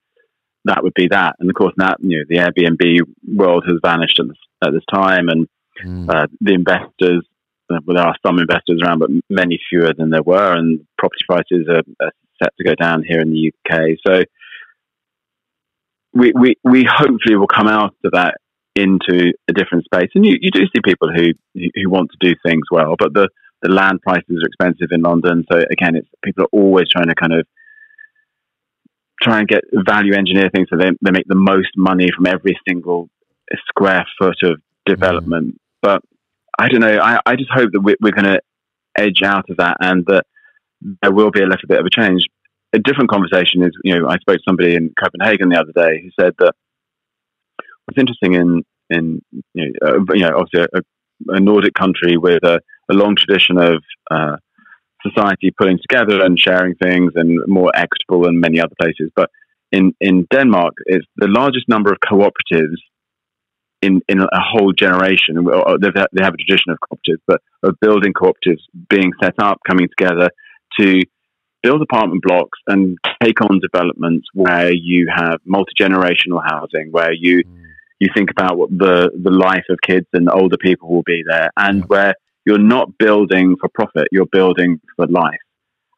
[0.64, 1.36] that would be that.
[1.38, 3.00] And of course, now you know the Airbnb
[3.36, 5.48] world has vanished at this, at this time, and
[5.84, 6.08] mm.
[6.08, 7.24] uh, the investors.
[7.70, 11.24] Uh, well, there are some investors around, but many fewer than there were, and property
[11.28, 13.98] prices are, are set to go down here in the UK.
[14.06, 14.22] So
[16.14, 18.36] we, we, we hopefully will come out of that
[18.78, 20.10] into a different space.
[20.14, 23.28] And you, you do see people who, who want to do things well, but the,
[23.62, 25.44] the land prices are expensive in London.
[25.50, 27.46] So again, it's people are always trying to kind of
[29.20, 32.56] try and get value engineer things so they, they make the most money from every
[32.68, 33.10] single
[33.68, 35.54] square foot of development.
[35.54, 35.58] Mm.
[35.82, 36.02] But
[36.58, 36.98] I don't know.
[37.00, 38.40] I, I just hope that we're, we're going to
[38.96, 40.24] edge out of that and that
[41.02, 42.22] there will be a little bit of a change.
[42.72, 46.02] A different conversation is, you know, I spoke to somebody in Copenhagen the other day
[46.02, 46.54] who said that
[47.88, 49.22] what's interesting in, in
[49.54, 52.60] you know, uh, you know obviously a, a, Nordic country with a,
[52.90, 54.36] a long tradition of uh,
[55.06, 59.10] society pulling together and sharing things and more equitable than many other places.
[59.16, 59.30] But
[59.72, 62.76] in, in Denmark, it's the largest number of cooperatives
[63.80, 65.36] in, in a whole generation.
[65.36, 68.60] They have a tradition of cooperatives, but of building cooperatives
[68.90, 70.30] being set up, coming together
[70.80, 71.02] to
[71.62, 77.44] build apartment blocks and take on developments where you have multi generational housing, where you
[77.44, 77.67] mm.
[78.00, 81.50] You think about what the the life of kids and older people will be there,
[81.56, 85.40] and where you're not building for profit, you're building for life,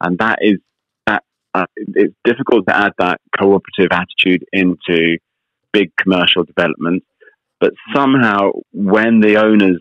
[0.01, 0.59] and that is
[1.07, 1.23] that.
[1.53, 5.19] Uh, it's difficult to add that cooperative attitude into
[5.73, 7.03] big commercial development,
[7.61, 9.81] but somehow when the owners,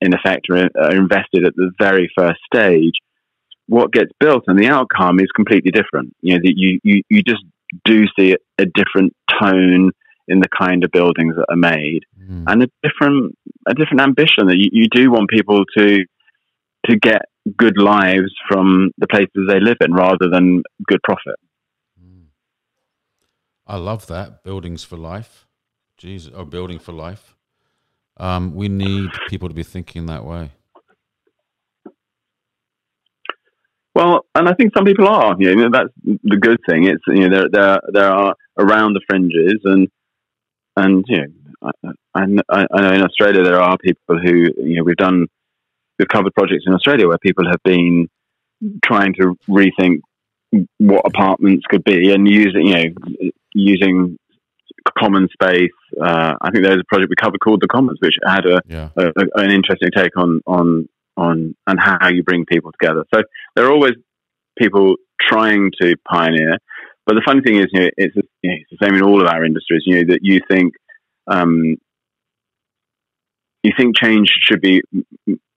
[0.00, 2.94] in effect, are, are invested at the very first stage,
[3.66, 6.14] what gets built and the outcome is completely different.
[6.20, 7.44] You know, you you you just
[7.84, 9.92] do see a different tone
[10.28, 12.44] in the kind of buildings that are made mm.
[12.46, 16.04] and a different a different ambition that you, you do want people to
[16.86, 17.22] to get
[17.56, 21.36] good lives from the places they live in rather than good profit.
[22.02, 22.26] Mm.
[23.66, 25.46] I love that buildings for life.
[25.98, 27.34] Jesus, or building for life.
[28.16, 30.52] Um, we need people to be thinking that way.
[33.94, 35.34] Well, and I think some people are.
[35.38, 36.84] You know, that's the good thing.
[36.84, 39.88] It's you know there there there are around the fringes, and
[40.78, 41.72] and you know,
[42.14, 42.20] I,
[42.50, 45.26] I, I know in Australia there are people who you know we've done
[45.98, 48.08] we've covered projects in Australia where people have been
[48.84, 50.00] trying to rethink
[50.78, 54.18] what apartments could be and using you know using
[54.98, 55.70] common space.
[56.00, 58.88] Uh, I think there's a project we covered called the Commons, which had a, yeah.
[58.96, 63.04] a, a, an interesting take on on on and how you bring people together.
[63.12, 63.22] So
[63.54, 63.94] there are always
[64.58, 66.58] people trying to pioneer.
[67.08, 69.22] But the funny thing is, you know, it's, you know, it's the same in all
[69.22, 69.82] of our industries.
[69.86, 70.74] You know that you think
[71.26, 71.76] um,
[73.62, 74.82] you think change should be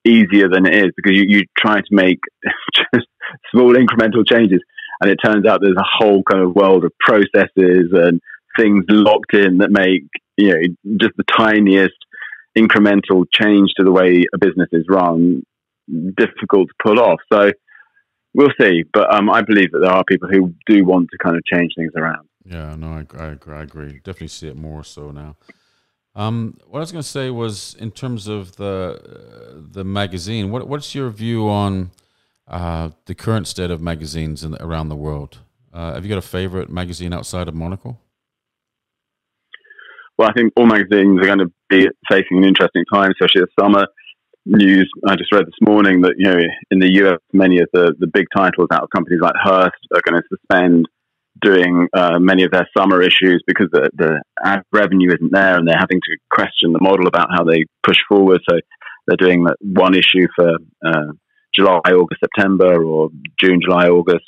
[0.07, 2.19] easier than it is because you, you try to make
[2.73, 3.05] just
[3.51, 4.61] small incremental changes,
[5.01, 8.21] and it turns out there's a whole kind of world of processes and
[8.57, 10.03] things locked in that make
[10.37, 10.61] you know
[11.01, 11.97] just the tiniest
[12.57, 15.43] incremental change to the way a business is run
[16.15, 17.19] difficult to pull off.
[17.29, 17.51] So
[18.33, 18.83] we'll see.
[18.93, 21.73] But um, I believe that there are people who do want to kind of change
[21.75, 22.27] things around.
[22.45, 23.93] Yeah, no, I, I, agree, I agree.
[24.03, 25.35] Definitely see it more so now.
[26.15, 30.51] Um, what I was going to say was, in terms of the uh, the magazine,
[30.51, 31.91] what what's your view on
[32.47, 35.39] uh, the current state of magazines in, around the world?
[35.73, 38.01] Uh, have you got a favorite magazine outside of Monocle?
[40.17, 43.53] Well, I think all magazines are going to be facing an interesting time, especially this
[43.57, 43.87] summer
[44.45, 46.39] news I just read this morning that you know
[46.71, 50.01] in the US many of the the big titles out of companies like Hearst are
[50.03, 50.87] going to suspend
[51.41, 55.67] doing uh, many of their summer issues because the the ad revenue isn't there and
[55.67, 58.41] they're having to question the model about how they push forward.
[58.49, 58.57] So
[59.07, 61.11] they're doing one issue for uh,
[61.53, 64.25] July, August, September, or June, July, August.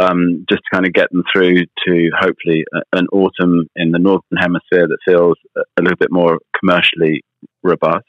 [0.00, 4.38] Um, just to kind of get them through to hopefully an autumn in the northern
[4.38, 7.22] hemisphere that feels a little bit more commercially
[7.64, 8.06] robust.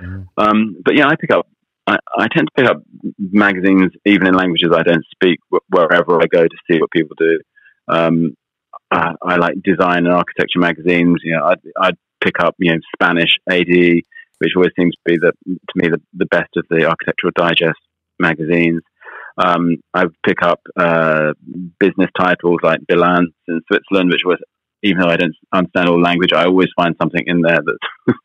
[0.00, 0.22] Mm-hmm.
[0.36, 1.46] Um, but yeah, I pick up.
[1.86, 2.80] I, I, tend to pick up
[3.18, 7.40] magazines even in languages I don't speak wherever I go to see what people do.
[7.88, 8.36] Um,
[8.92, 11.16] I, I, like design and architecture magazines.
[11.24, 15.16] You know, I'd, I'd, pick up you know Spanish AD, which always seems to be
[15.16, 17.80] the to me the, the best of the architectural digest
[18.20, 18.82] magazines.
[19.36, 21.32] Um, I pick up uh,
[21.80, 24.38] business titles like Bilanz in Switzerland, which was
[24.82, 27.78] even though I don't understand all language, I always find something in there that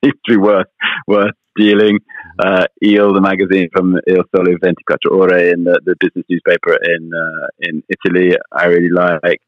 [0.03, 0.67] seems to be worth
[1.07, 1.99] worth stealing.
[2.39, 7.11] Uh, Il, the magazine from Il Sole 24 Ore in the, the business newspaper in
[7.13, 9.41] uh, in Italy, I really like.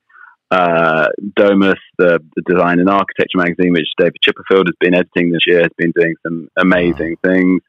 [0.52, 1.06] Uh,
[1.36, 5.60] Domus, the, the, design and architecture magazine, which David Chipperfield has been editing this year,
[5.60, 7.30] has been doing some amazing wow.
[7.30, 7.62] things.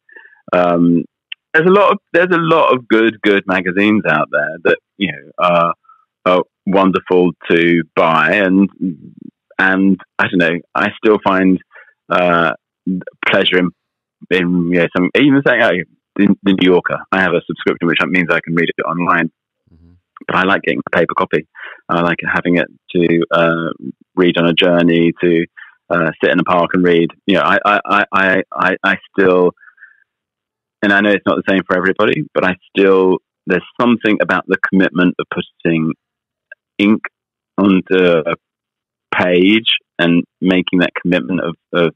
[0.54, 1.04] Um,
[1.52, 5.12] there's a lot of there's a lot of good good magazines out there that you
[5.12, 5.74] know are,
[6.24, 8.70] are wonderful to buy, and
[9.58, 11.58] and I don't know, I still find
[12.08, 12.52] uh,
[13.26, 13.70] pleasure in
[14.30, 15.70] in yeah, some even saying oh,
[16.16, 16.98] the, the, New Yorker.
[17.12, 19.30] I have a subscription, which means I can read it online.
[19.72, 19.92] Mm-hmm.
[20.26, 21.46] But I like getting the paper copy.
[21.88, 23.72] I like having it to uh,
[24.16, 25.46] read on a journey, to
[25.88, 27.08] uh, sit in a park and read.
[27.26, 29.52] You know, I, I, I, I, I still,
[30.82, 34.44] and I know it's not the same for everybody, but I still there's something about
[34.46, 35.92] the commitment of putting
[36.78, 37.02] ink
[37.58, 38.34] onto a
[39.14, 39.68] page
[39.98, 41.94] and making that commitment of, of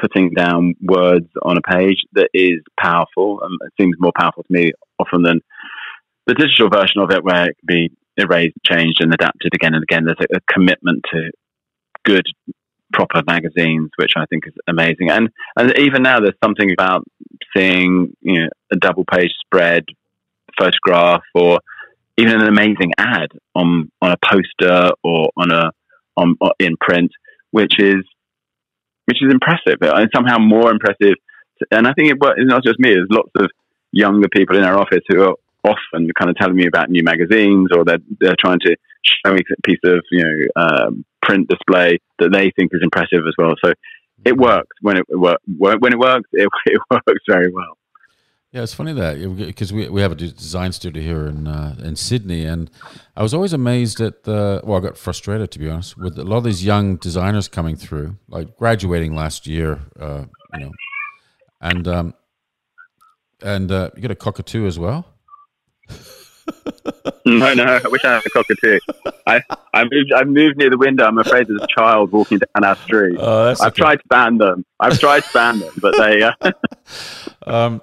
[0.00, 3.40] putting down words on a page that is powerful.
[3.44, 5.40] Um, it seems more powerful to me often than
[6.26, 9.82] the digital version of it, where it can be erased, changed, and adapted again and
[9.82, 10.04] again.
[10.04, 11.30] There's a, a commitment to
[12.04, 12.24] good,
[12.92, 15.10] proper magazines, which I think is amazing.
[15.10, 17.04] And and even now, there's something about
[17.56, 19.84] seeing you know a double page spread
[20.58, 21.60] photograph or
[22.16, 25.70] even an amazing ad on on a poster or on a
[26.16, 27.10] on in print,
[27.50, 28.04] which is
[29.06, 31.14] which is impressive and somehow more impressive.
[31.70, 32.94] And I think it, it's not just me.
[32.94, 33.50] There's lots of
[33.92, 35.34] younger people in our office who are
[35.64, 39.40] often kind of telling me about new magazines or they're, they're trying to show me
[39.40, 43.54] a piece of, you know, um, print display that they think is impressive as well.
[43.64, 43.72] So
[44.24, 45.42] it works when it, works.
[45.58, 47.76] When it works, it, it works very well.
[48.54, 51.96] Yeah, it's funny that because we we have a design studio here in uh, in
[51.96, 52.70] Sydney, and
[53.16, 54.60] I was always amazed at the.
[54.62, 57.74] Well, I got frustrated to be honest with a lot of these young designers coming
[57.74, 60.70] through, like graduating last year, uh, you know,
[61.60, 62.14] and um,
[63.42, 65.04] and uh, you got a cockatoo as well.
[67.26, 67.64] no, no.
[67.64, 68.78] I wish I had a cockatoo.
[69.26, 69.42] I,
[69.72, 70.12] I moved.
[70.14, 71.04] I moved near the window.
[71.04, 73.16] I'm afraid there's a child walking down our street.
[73.18, 73.82] Oh, I've okay.
[73.82, 74.64] tried to ban them.
[74.78, 76.22] I've tried to ban them, but they.
[76.22, 76.52] Uh...
[77.48, 77.80] um,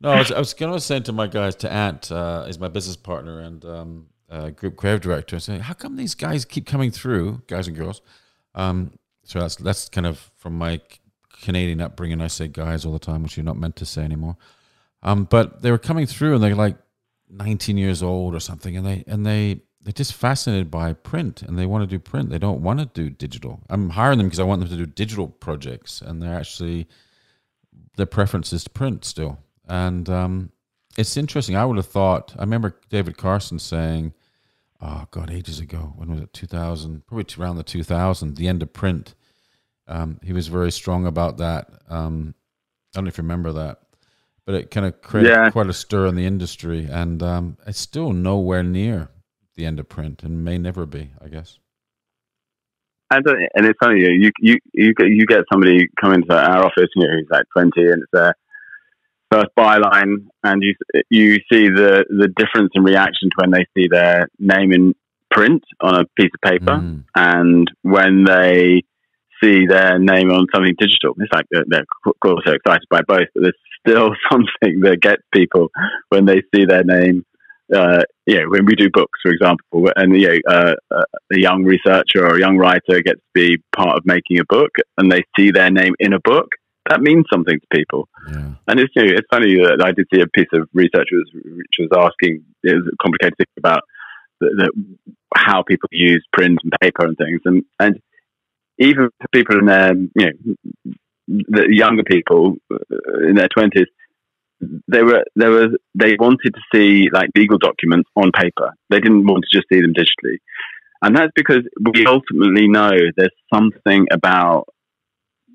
[0.00, 2.58] no, I was, I was going to say to my guys, to Ant, uh, is
[2.58, 6.66] my business partner and um, uh, group creative director, saying, how come these guys keep
[6.66, 8.00] coming through, guys and girls?
[8.54, 8.92] Um,
[9.24, 10.80] so that's that's kind of from my
[11.42, 12.20] Canadian upbringing.
[12.20, 14.36] I say guys all the time, which you're not meant to say anymore.
[15.02, 16.76] Um, but they were coming through, and they're like
[17.30, 21.58] 19 years old or something, and they and they they're just fascinated by print, and
[21.58, 22.30] they want to do print.
[22.30, 23.62] They don't want to do digital.
[23.68, 26.88] I'm hiring them because I want them to do digital projects, and they're actually
[27.96, 29.38] their preference is to print still.
[29.68, 30.52] And um,
[30.96, 31.56] it's interesting.
[31.56, 32.34] I would have thought.
[32.36, 34.12] I remember David Carson saying,
[34.80, 35.92] "Oh God, ages ago.
[35.96, 36.32] When was it?
[36.32, 37.06] 2000?
[37.06, 38.36] Probably around the 2000.
[38.36, 39.14] The end of print."
[39.88, 41.68] Um, he was very strong about that.
[41.88, 42.34] Um,
[42.92, 43.80] I don't know if you remember that,
[44.46, 45.50] but it kind of created yeah.
[45.50, 49.08] quite a stir in the industry, and um, it's still nowhere near
[49.54, 51.58] the end of print, and may never be, I guess.
[53.10, 56.88] And, and it's funny, you you you get you get somebody come into our office,
[56.94, 58.34] you know, who's like twenty, and it's their
[59.32, 60.74] first byline, and you
[61.10, 64.94] you see the the difference in reaction to when they see their name in
[65.30, 67.04] print on a piece of paper, mm.
[67.14, 68.82] and when they
[69.42, 71.14] see their name on something digital.
[71.18, 73.54] It's like they're, they're of course they're excited by both, but there's
[73.86, 75.70] still something that gets people
[76.10, 77.24] when they see their name.
[77.74, 81.64] Uh, yeah, when we do books, for example, and you know, uh, uh, a young
[81.64, 85.22] researcher or a young writer gets to be part of making a book, and they
[85.36, 86.48] see their name in a book,
[86.88, 88.08] that means something to people.
[88.28, 88.54] Yeah.
[88.66, 91.30] And it's you know, it's funny that I did see a piece of research was,
[91.34, 93.82] which was asking it was a complicated thing about
[94.40, 98.00] the, the, how people use print and paper and things, and and
[98.78, 100.54] even for people in their, you know,
[101.28, 103.86] the younger people uh, in their twenties,
[104.88, 108.74] they were they were they wanted to see like legal documents on paper.
[108.90, 110.38] They didn't want to just see them digitally,
[111.00, 111.62] and that's because
[111.94, 114.66] we ultimately know there's something about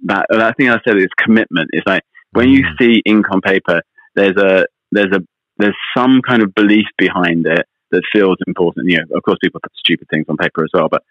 [0.06, 0.26] that.
[0.32, 1.70] I think I said is commitment.
[1.74, 2.78] It's like when you mm.
[2.80, 3.82] see ink on paper,
[4.16, 5.22] there's a there's a
[5.58, 8.90] there's some kind of belief behind it that feels important.
[8.90, 11.04] You know, of course, people put stupid things on paper as well, but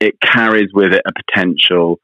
[0.00, 1.98] it carries with it a potential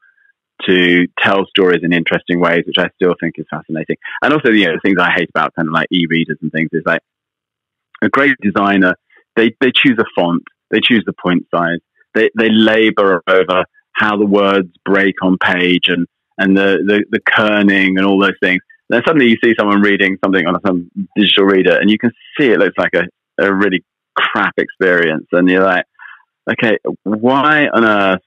[0.65, 3.97] to tell stories in interesting ways, which I still think is fascinating.
[4.21, 6.69] And also, you know, the things I hate about kind of like e-readers and things
[6.71, 7.01] is like
[8.01, 8.95] a great designer,
[9.35, 11.79] they, they choose a font, they choose the point size,
[12.13, 16.07] they, they labor over how the words break on page and,
[16.37, 18.61] and the, the, the kerning and all those things.
[18.89, 22.47] Then suddenly you see someone reading something on some digital reader and you can see
[22.47, 23.05] it looks like a,
[23.43, 23.83] a really
[24.15, 25.27] crap experience.
[25.31, 25.85] And you're like,
[26.51, 28.21] okay, why on earth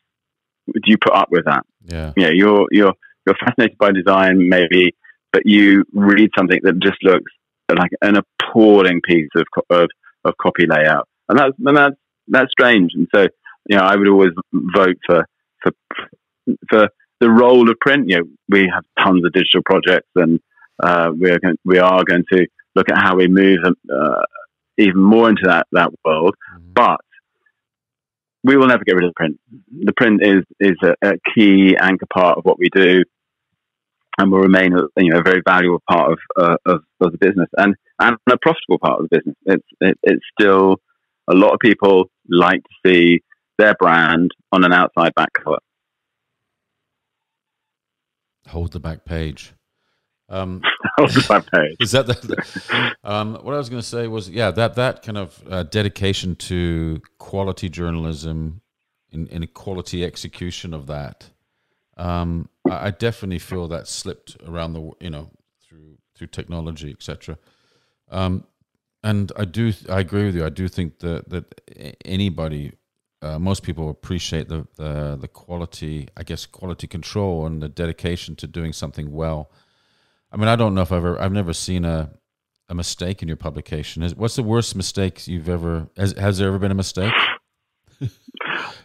[0.67, 1.65] do you put up with that?
[1.85, 2.93] Yeah, yeah, you're you're
[3.27, 4.95] you're fascinated by design, maybe,
[5.33, 7.33] but you read something that just looks
[7.71, 9.89] like an appalling piece of of,
[10.25, 11.97] of copy layout, and that's and that's
[12.29, 12.93] that's strange.
[12.95, 13.27] And so,
[13.69, 15.25] you know, I would always vote for
[15.63, 15.73] for
[16.69, 16.89] for
[17.21, 18.09] the role of print.
[18.09, 20.41] You know, we have tons of digital projects, and
[20.83, 24.23] uh, we're going, we are going to look at how we move uh,
[24.77, 26.35] even more into that that world.
[26.55, 26.73] Mm-hmm.
[26.75, 27.01] But
[28.45, 29.41] we will never get rid of the print.
[29.85, 33.03] The print is is a, a key anchor part of what we do,
[34.19, 37.19] and will remain a, you know a very valuable part of, uh, of, of the
[37.19, 39.37] business and and a profitable part of the business.
[39.47, 40.77] It's it, it's still
[41.29, 43.23] a lot of people like to see
[43.59, 45.59] their brand on an outside back cover.
[48.49, 49.53] Hold the back page.
[50.29, 50.63] Um,
[51.81, 55.17] Is that the, um, what I was going to say was yeah that that kind
[55.17, 58.61] of uh, dedication to quality journalism
[59.11, 61.31] in, in quality execution of that.
[61.97, 65.31] Um, I, I, definitely feel that slipped around the you know
[65.67, 67.39] through through technology etc.
[68.11, 68.45] Um,
[69.03, 70.45] and I do I agree with you.
[70.45, 71.61] I do think that that
[72.05, 72.73] anybody
[73.21, 78.37] uh, most people appreciate the, the the quality I guess quality control and the dedication
[78.37, 79.51] to doing something well
[80.31, 82.11] I mean, I don't know if I've ever, I've never seen a,
[82.69, 84.03] a mistake in your publication.
[84.03, 87.13] Is, what's the worst mistake you've ever, has, has there ever been a mistake?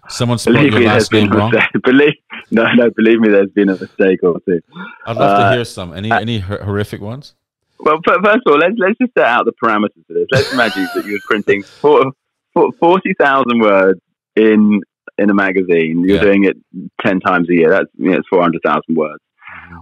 [0.10, 1.52] Someone spelled your last name wrong?
[1.84, 2.14] Believe,
[2.52, 4.62] no, no, believe me, there's been a mistake or two.
[5.06, 5.94] I'd love uh, to hear some.
[5.94, 7.34] Any, uh, any horrific ones?
[7.80, 10.28] Well, first of all, let's, let's just set out the parameters for this.
[10.32, 14.02] Let's imagine that you're printing 40,000 words
[14.36, 14.82] in
[15.18, 16.04] in a magazine.
[16.06, 16.24] You're yeah.
[16.24, 16.58] doing it
[17.06, 17.70] 10 times a year.
[17.70, 19.22] That's you know, it's 400,000 words.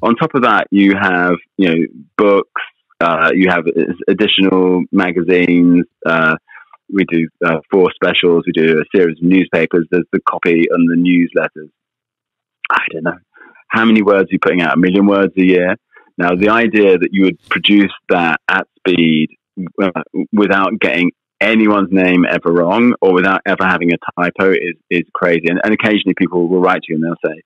[0.03, 1.85] On top of that, you have you know
[2.17, 2.61] books,
[2.99, 3.65] uh, you have
[4.07, 5.85] additional magazines.
[6.05, 6.35] Uh,
[6.93, 8.43] we do uh, four specials.
[8.45, 9.87] We do a series of newspapers.
[9.89, 11.69] There's the copy and the newsletters.
[12.69, 13.17] I don't know
[13.71, 14.73] how many words are you putting out?
[14.73, 15.75] A million words a year.
[16.17, 19.29] Now, the idea that you would produce that at speed
[19.81, 25.03] uh, without getting anyone's name ever wrong or without ever having a typo is, is
[25.13, 25.47] crazy.
[25.47, 27.41] And, and occasionally people will write to you and they'll say,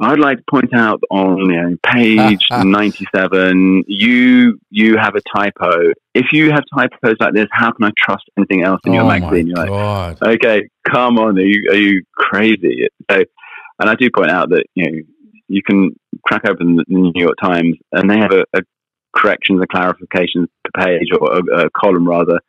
[0.00, 5.92] I'd like to point out on you know, page 97, you you have a typo.
[6.14, 9.08] If you have typos like this, how can I trust anything else in your oh
[9.08, 9.46] magazine?
[9.46, 10.18] You're God.
[10.20, 12.88] like, okay, come on, are you, are you crazy?
[13.10, 13.22] So,
[13.78, 14.98] and I do point out that you know
[15.48, 15.94] you can
[16.26, 18.62] crack open the New York Times and they have a, a
[19.14, 22.40] corrections and clarifications per page or a, a column rather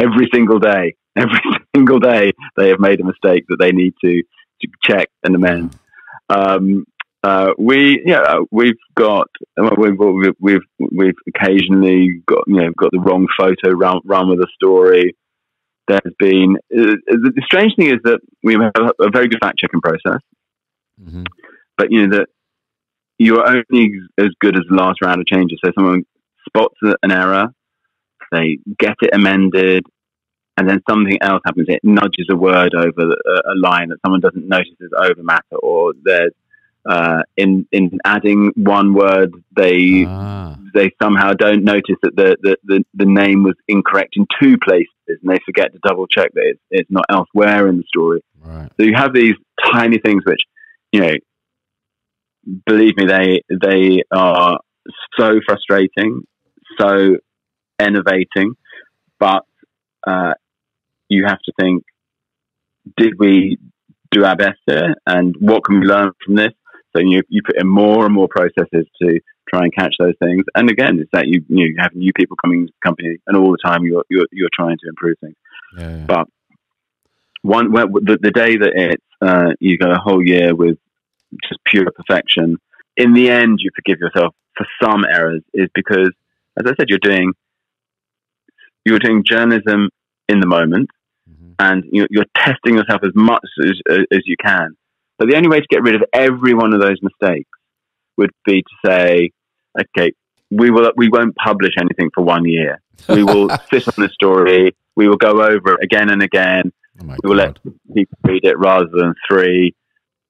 [0.00, 0.96] every single day.
[1.16, 1.40] Every
[1.76, 4.22] single day, they have made a mistake that they need to,
[4.62, 5.78] to check and amend.
[6.28, 6.84] Um,
[7.22, 9.26] uh, we, yeah, we've got
[9.76, 14.46] we've, we've we've occasionally got you know got the wrong photo run, run with a
[14.54, 15.14] story.
[15.86, 19.82] There's been uh, the strange thing is that we have a very good fact checking
[19.82, 20.22] process,
[20.98, 21.24] mm-hmm.
[21.76, 22.28] but you know that
[23.18, 25.58] you're only as good as the last round of changes.
[25.62, 26.04] So someone
[26.48, 27.48] spots an error,
[28.30, 29.84] they get it amended,
[30.56, 31.66] and then something else happens.
[31.68, 35.92] It nudges a word over a, line that someone doesn't notice is over matter, or
[36.02, 36.32] there's
[36.88, 40.56] uh, in in adding one word, they ah.
[40.74, 44.88] they somehow don't notice that the, the, the, the, name was incorrect in two places,
[45.06, 48.22] and they forget to double check that it's, it's not elsewhere in the story.
[48.42, 48.70] Right.
[48.78, 49.34] So you have these
[49.72, 50.40] tiny things which,
[50.90, 51.14] you know,
[52.66, 54.58] believe me, they they are
[55.18, 56.26] so frustrating,
[56.78, 57.16] so
[57.86, 58.54] innovating,
[59.18, 59.44] but
[60.06, 60.34] uh,
[61.08, 61.84] you have to think:
[62.96, 63.58] Did we
[64.10, 66.52] do our best here, and what can we learn from this?
[66.94, 70.44] So you you put in more and more processes to try and catch those things.
[70.54, 73.52] And again, it's that you you have new people coming to the company, and all
[73.52, 75.36] the time you're you're, you're trying to improve things.
[75.76, 76.04] Yeah, yeah.
[76.06, 76.28] But
[77.42, 80.78] one well, the, the day that it's uh, you go a whole year with
[81.48, 82.56] just pure perfection,
[82.96, 86.10] in the end you forgive yourself for some errors is because,
[86.58, 87.32] as I said, you're doing
[88.84, 89.88] you're doing journalism
[90.28, 90.90] in the moment,
[91.28, 91.52] mm-hmm.
[91.58, 94.76] and you're, you're, testing yourself as much as, as you can.
[95.18, 97.50] But the only way to get rid of every one of those mistakes
[98.16, 99.30] would be to say,
[99.78, 100.12] okay,
[100.50, 102.80] we will we won't publish anything for one year.
[103.08, 104.74] We will sit on the story.
[104.96, 106.72] We will go over it again and again.
[107.02, 107.60] Oh we will God.
[107.64, 109.74] let people read it rather than three,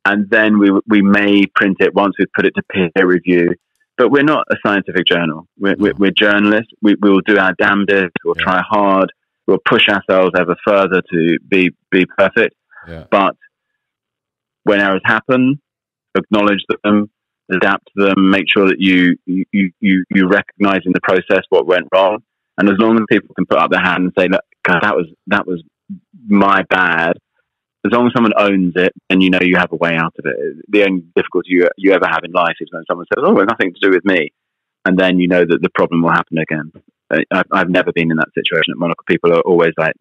[0.04, 3.54] and then we we may print it once we've put it to peer review.
[4.00, 5.46] But we're not a scientific journal.
[5.58, 6.72] We're, we're, we're, journalists.
[6.80, 8.14] We, we will do our damnedest.
[8.24, 8.44] We'll yeah.
[8.44, 9.12] try hard.
[9.46, 12.54] We'll push ourselves ever further to be be perfect.
[12.88, 13.04] Yeah.
[13.10, 13.36] But
[14.64, 15.60] when errors happen,
[16.16, 17.10] acknowledge them,
[17.52, 19.44] adapt to them, make sure that you you
[19.80, 22.20] you you recognize in the process what went wrong.
[22.56, 24.96] And as long as people can put up their hand and say, "Look, God, that
[24.96, 25.62] was that was
[26.26, 27.18] my bad,"
[27.84, 30.24] as long as someone owns it and you know you have a way out of
[30.26, 30.56] it.
[30.68, 33.50] The only difficulty you you ever have in life is when someone says, "Oh, it's
[33.50, 34.32] nothing to do with me,"
[34.84, 36.72] and then you know that the problem will happen again.
[37.32, 39.04] I've, I've never been in that situation at Monocle.
[39.08, 39.94] People are always like,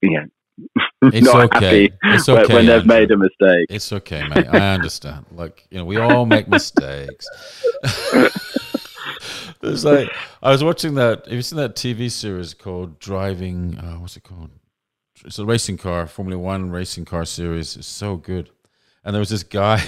[0.00, 0.24] you know,
[1.02, 1.82] it's not okay.
[1.82, 3.66] happy it's okay, when, they've made a mistake.
[3.68, 4.46] It's okay, mate.
[4.48, 5.26] I understand.
[5.32, 7.26] Like you know, we all make mistakes.
[9.60, 10.08] There's like
[10.42, 11.26] I was watching that.
[11.26, 13.78] Have you seen that TV series called Driving?
[13.78, 14.50] Uh, what's it called?
[15.24, 17.76] It's a racing car, Formula One racing car series.
[17.76, 18.50] It's so good.
[19.04, 19.82] And there was this guy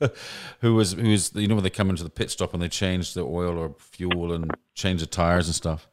[0.60, 2.68] who was who was you know when they come into the pit stop and they
[2.68, 5.88] change the oil or fuel and change the tires and stuff.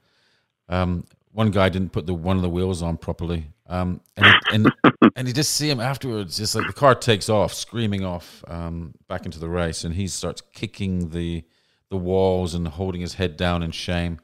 [0.70, 4.72] Um, one guy didn't put the one of the wheels on properly, um, and, and
[5.16, 8.94] and you just see him afterwards, just like the car takes off, screaming off um,
[9.08, 11.44] back into the race, and he starts kicking the
[11.90, 14.20] the walls and holding his head down in shame.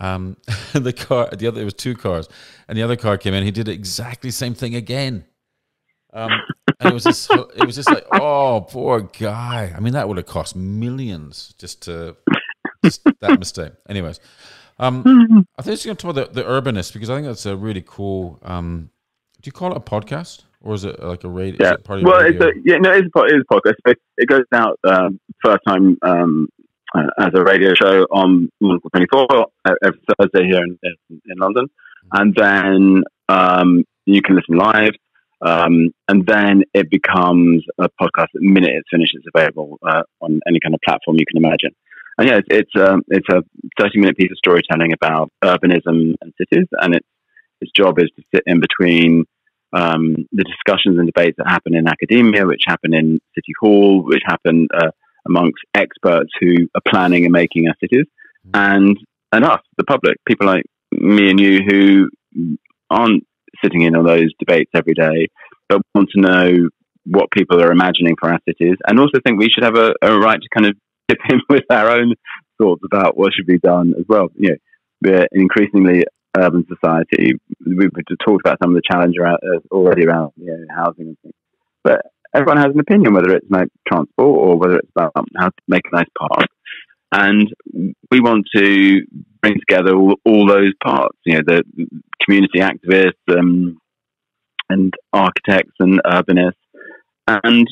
[0.00, 0.36] Um,
[0.72, 2.28] the car, the other, it was two cars,
[2.68, 3.44] and the other car came in.
[3.44, 5.24] He did exactly the same thing again.
[6.12, 6.30] Um,
[6.80, 9.72] and it was just, it was just like, oh, poor guy.
[9.74, 12.16] I mean, that would have cost millions just to
[12.84, 13.72] just that mistake.
[13.88, 14.20] Anyways,
[14.78, 15.46] um.
[15.58, 17.56] I think it's going to talk about the, the urbanist because I think that's a
[17.56, 18.38] really cool.
[18.42, 18.90] Um,
[19.40, 21.64] do you call it a podcast or is it like a radio?
[21.64, 21.74] Yeah.
[21.74, 22.26] It well, radio?
[22.26, 23.74] it's a, yeah, no, it's a, it is a podcast.
[23.86, 26.48] It, it goes out um, first time um,
[26.96, 29.46] uh, as a radio show on Monocle 24
[29.84, 31.66] every Thursday here in, in, London,
[32.12, 34.92] and then um, you can listen live.
[35.42, 39.14] Um, and then it becomes a podcast the minute it's finished.
[39.14, 41.72] It's available uh, on any kind of platform you can imagine.
[42.16, 43.42] And yeah, it's it's, um, it's a
[43.78, 47.06] thirty minute piece of storytelling about urbanism and cities, and its
[47.60, 49.24] its job is to sit in between
[49.72, 54.22] um, the discussions and debates that happen in academia, which happen in City Hall, which
[54.24, 54.90] happen uh,
[55.26, 58.06] amongst experts who are planning and making our cities,
[58.54, 58.96] and
[59.32, 62.56] and us, the public, people like me and you who
[62.90, 63.24] aren't
[63.62, 65.28] sitting in on those debates every day,
[65.68, 66.68] but want to know
[67.04, 70.18] what people are imagining for our cities, and also think we should have a, a
[70.18, 70.76] right to kind of
[71.08, 72.14] dip in with our own
[72.58, 74.28] thoughts about what should be done as well.
[74.34, 74.56] You know,
[75.02, 76.04] we're an increasingly
[76.36, 77.34] urban society.
[77.64, 77.90] We've
[78.26, 81.34] talked about some of the challenges around, uh, already around you know, housing and things,
[81.84, 82.02] but
[82.36, 85.82] everyone has an opinion whether it's like transport or whether it's about how to make
[85.92, 86.48] a nice park.
[87.12, 87.48] And
[88.10, 89.00] we want to
[89.40, 91.62] bring together all, all those parts, you know, the
[92.22, 93.78] community activists um,
[94.68, 96.52] and architects and urbanists.
[97.28, 97.66] And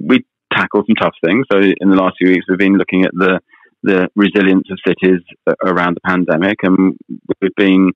[0.00, 1.46] we tackle some tough things.
[1.52, 3.40] So in the last few weeks, we've been looking at the
[3.84, 5.20] the resilience of cities
[5.64, 6.96] around the pandemic, and
[7.40, 7.92] we've been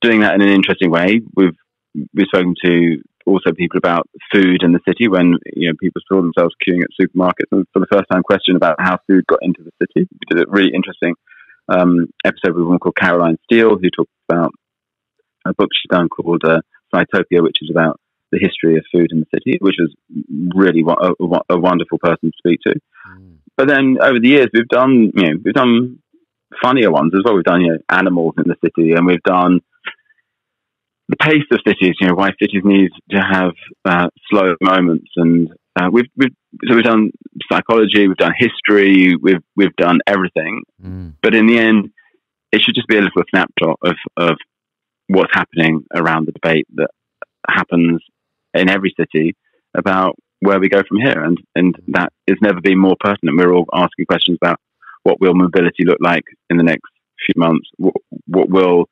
[0.00, 1.20] doing that in an interesting way.
[1.34, 1.56] We've
[2.14, 6.20] we've spoken to also people about food in the city when you know people saw
[6.20, 9.62] themselves queuing at supermarkets, and for the first time, question about how food got into
[9.62, 10.08] the city.
[10.12, 11.14] We did a really interesting
[11.68, 14.52] um, episode with a woman called Caroline Steel, who talked about
[15.44, 16.60] a book she's done called uh,
[16.94, 18.00] Sitopia, which is about
[18.32, 19.94] the history of food in the city, which was
[20.54, 22.74] really a, a, a wonderful person to speak to.
[23.10, 23.36] Mm.
[23.56, 25.98] But then over the years, we've done you know we've done
[26.62, 27.34] funnier ones as well.
[27.34, 29.60] We've done you know animals in the city, and we've done
[31.08, 31.94] the pace of cities.
[32.00, 33.52] You know why cities need to have
[33.84, 36.34] uh, slow moments, and uh, we've, we've
[36.66, 37.10] so we've done
[37.50, 40.62] psychology, we've done history, we've we've done everything.
[40.82, 41.14] Mm.
[41.22, 41.90] But in the end,
[42.52, 44.36] it should just be a little snapshot of of
[45.08, 46.90] what's happening around the debate that
[47.48, 48.00] happens
[48.54, 49.36] in every city
[49.76, 51.22] about where we go from here.
[51.22, 53.38] And, and that has never been more pertinent.
[53.38, 54.58] We're all asking questions about
[55.02, 56.90] what will mobility look like in the next
[57.24, 57.68] few months?
[57.76, 57.94] What,
[58.26, 58.86] what will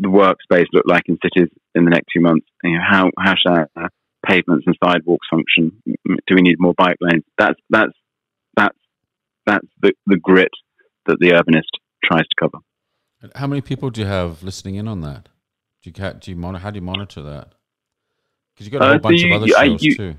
[0.00, 2.46] the workspace look like in cities in the next few months?
[2.62, 3.90] You know, how, how should our
[4.26, 5.82] pavements and sidewalks function?
[5.86, 7.24] Do we need more bike lanes?
[7.38, 7.92] That's, that's,
[8.56, 8.78] that's,
[9.46, 10.52] that's the, the grit
[11.06, 11.68] that the urbanist
[12.04, 12.58] tries to cover.
[13.34, 15.28] How many people do you have listening in on that?
[15.82, 17.54] Do you, do you monitor, how do you monitor that?
[18.54, 20.14] Because you've got a whole uh, bunch you, of other shows you, too.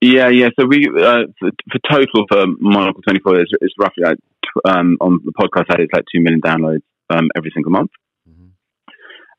[0.00, 0.48] Yeah, yeah.
[0.58, 4.18] So we uh, for, for, total for Monocle Twenty Four, it's, it's, roughly like
[4.64, 7.90] um, on the podcast side, it's like two million downloads um, every single month.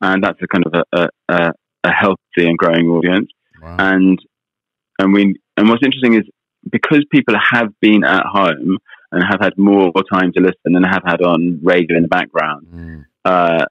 [0.01, 1.51] And that's a kind of a, a,
[1.83, 3.29] a healthy and growing audience.
[3.61, 3.75] Wow.
[3.79, 4.19] And
[4.99, 6.23] and we and what's interesting is
[6.69, 8.77] because people have been at home
[9.11, 12.67] and have had more time to listen and have had on radio in the background,
[12.73, 13.05] mm.
[13.25, 13.65] uh,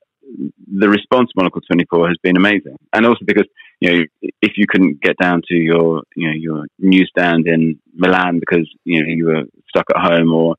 [0.67, 2.77] the response to Monocle 24 has been amazing.
[2.93, 3.47] And also because,
[3.81, 4.05] you know,
[4.43, 9.03] if you couldn't get down to your, you know, your newsstand in Milan because, you
[9.03, 10.57] know, you were stuck at home or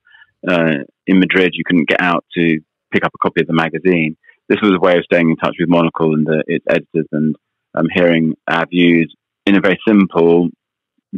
[0.47, 2.59] uh, in Madrid, you couldn't get out to
[2.91, 4.17] pick up a copy of the magazine.
[4.49, 7.35] This was a way of staying in touch with Monocle and the, its editors and
[7.76, 9.13] um, hearing our views
[9.45, 10.49] in a very simple,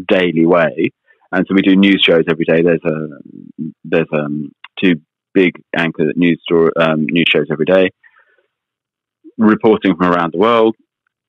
[0.07, 0.91] daily way.
[1.31, 2.61] And so we do news shows every day.
[2.61, 3.07] There's a
[3.85, 4.51] there's um,
[4.83, 4.95] two
[5.33, 6.41] big anchor news
[6.77, 7.89] um, news shows every day
[9.37, 10.75] reporting from around the world,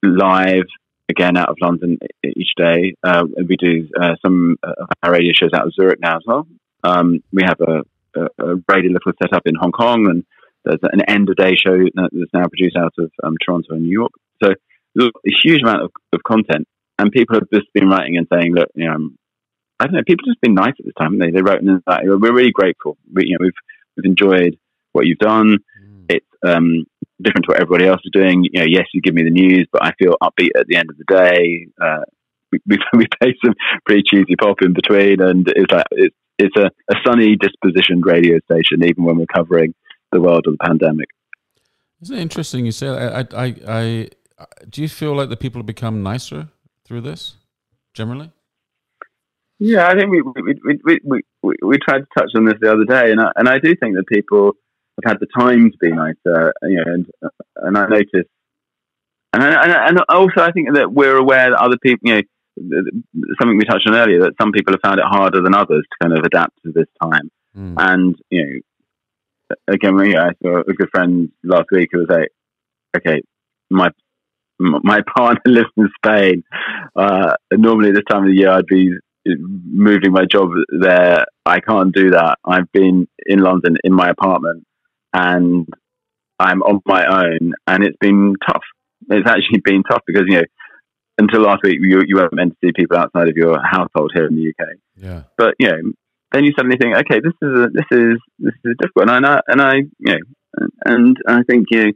[0.03, 0.67] live
[1.09, 2.95] again out of London each day.
[3.03, 6.47] Uh, we do uh, some of our radio shows out of Zurich now as well.
[6.85, 7.83] Um, we have a,
[8.19, 10.25] a, a radio little set up in Hong Kong, and
[10.65, 13.91] there's an end of day show that's now produced out of um, Toronto and New
[13.91, 14.13] York.
[14.43, 14.55] So
[15.01, 15.11] a
[15.43, 16.67] huge amount of, of content,
[16.99, 19.19] and people have just been writing and saying, "Look, you know, um,
[19.81, 21.19] I don't know, people have just been nice at this time.
[21.19, 22.97] They they wrote in that we're really grateful.
[23.13, 23.61] We, you know, we've
[23.97, 24.59] we've enjoyed
[24.93, 25.59] what you've done.
[25.83, 26.05] Mm.
[26.09, 26.85] It's um,
[27.21, 28.45] different to what everybody else is doing.
[28.45, 30.91] You know, yes, you give me the news, but I feel upbeat at the end
[30.91, 31.67] of the day.
[31.81, 32.05] Uh,
[32.51, 36.57] we, we, we play some pretty cheesy pop in between, and it's like it's it's
[36.57, 39.75] a, a sunny dispositioned radio station, even when we're covering
[40.13, 41.09] the world of the pandemic.
[42.03, 43.35] Isn't it interesting you say that?
[43.35, 44.09] I, I, I,
[44.69, 46.49] do you feel like the people have become nicer
[46.85, 47.37] through this,
[47.95, 48.31] generally?
[49.59, 52.73] Yeah, I think we we, we, we, we, we tried to touch on this the
[52.73, 54.55] other day, and I, and I do think that people
[55.05, 57.07] have had the time to be nicer, you know, and
[57.57, 58.27] and I notice,
[59.33, 62.83] and and, and also I think that we're aware that other people, you know,
[63.41, 66.05] something we touched on earlier, that some people have found it harder than others to
[66.05, 67.75] kind of adapt to this time, mm.
[67.79, 68.61] and you know,
[69.69, 72.31] again, yeah, I saw a good friend last week who was like,
[72.97, 73.23] okay,
[73.71, 73.91] my
[74.59, 76.45] my partner lives in Spain.
[76.95, 78.95] Uh, normally, this time of the year, I'd be
[79.27, 80.51] moving my job
[80.81, 81.25] there.
[81.47, 82.39] I can't do that.
[82.45, 84.67] I've been in London in my apartment
[85.13, 85.69] and
[86.39, 88.63] I'm on my own, and it's been tough.
[89.11, 90.45] It's actually been tough because you know
[91.19, 94.27] until last week you you weren't meant to see people outside of your household here
[94.27, 94.69] in the UK.
[94.97, 95.23] Yeah.
[95.37, 95.93] But you know,
[96.33, 99.41] then you suddenly think, okay, this is a, this is this is difficult, and I
[99.47, 101.93] and I you know, and I think you know,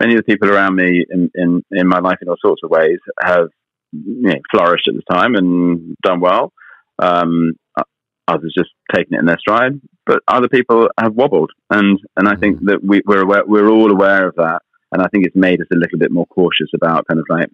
[0.00, 2.70] many of the people around me in, in in my life in all sorts of
[2.70, 3.48] ways have
[3.92, 6.52] you know, flourished at the time and done well.
[6.98, 7.54] Um,
[8.28, 12.36] others just taken it in their stride, but other people have wobbled, and and I
[12.36, 12.66] think mm.
[12.66, 14.62] that we, we're aware, we're all aware of that,
[14.92, 17.48] and I think it's made us a little bit more cautious about kind of like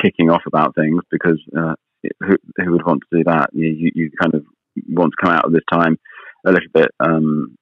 [0.00, 1.74] kicking off about things because uh,
[2.20, 3.50] who, who would want to do that?
[3.52, 4.44] You, you, you kind of
[4.88, 5.98] want to come out of this time
[6.46, 7.56] a little bit, um,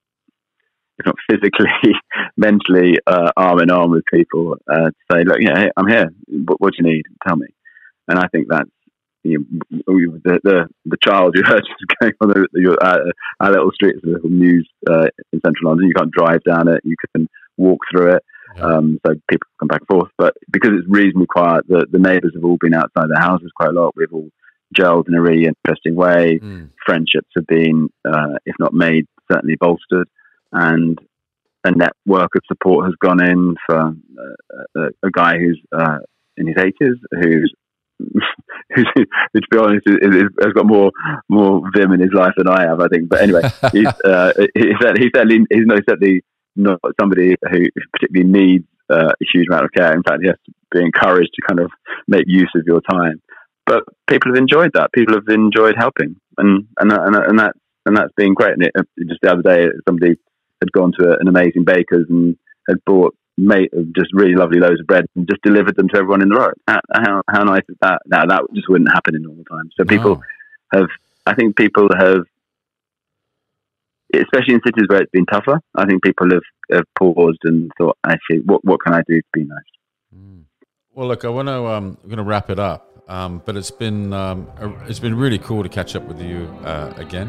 [0.98, 1.94] if not physically,
[2.36, 6.10] mentally, uh, arm in arm with people uh, to say, look, yeah, hey, I'm here.
[6.28, 7.02] What, what, do you need?
[7.26, 7.46] Tell me.
[8.08, 8.70] And I think that's
[9.22, 9.38] you
[9.70, 13.70] know, the, the the child you heard is going on the, the, uh, our little
[13.72, 15.88] street, it's a little mews uh, in central London.
[15.88, 16.80] You can't drive down it.
[16.84, 17.28] You can
[17.58, 18.22] walk through it.
[18.58, 20.10] Um, so people come back and forth.
[20.18, 23.70] But because it's reasonably quiet, the, the neighbours have all been outside their houses quite
[23.70, 23.94] a lot.
[23.96, 24.30] We've all
[24.76, 26.38] gelled in a really interesting way.
[26.42, 26.70] Mm.
[26.84, 30.08] Friendships have been, uh, if not made, certainly bolstered.
[30.52, 30.98] And
[31.64, 35.98] a network of support has gone in for uh, a, a, guy who's uh,
[36.36, 37.52] in his 80s, who's
[38.74, 40.90] who's, to be honest, has got more
[41.28, 43.10] more vim in his life than I have, I think.
[43.10, 43.42] But anyway,
[43.72, 46.22] he's, uh, he said he certainly he's not certainly
[46.56, 49.92] not somebody who particularly needs uh, a huge amount of care.
[49.92, 51.70] In fact, he has to be encouraged to kind of
[52.08, 53.20] make use of your time.
[53.70, 54.92] But people have enjoyed that.
[54.92, 57.52] People have enjoyed helping, and and and, and that
[57.86, 58.54] and that's been great.
[58.54, 58.72] And it,
[59.08, 60.16] just the other day, somebody
[60.60, 62.36] had gone to an amazing baker's and
[62.68, 66.20] had bought made just really lovely loaves of bread and just delivered them to everyone
[66.20, 66.54] in the road.
[66.66, 68.02] How, how, how nice is that?
[68.06, 69.72] Now that just wouldn't happen in normal times.
[69.78, 70.20] So people
[70.72, 70.88] have,
[71.26, 72.24] I think people have,
[74.12, 75.60] especially in cities where it's been tougher.
[75.76, 76.42] I think people have,
[76.72, 79.58] have paused and thought, actually, what what can I do to be nice?
[80.14, 80.42] Mm.
[80.92, 83.70] Well, look, I want to um, I'm going to wrap it up, um, but it's
[83.70, 84.46] been um,
[84.88, 87.28] it's been really cool to catch up with you uh, again,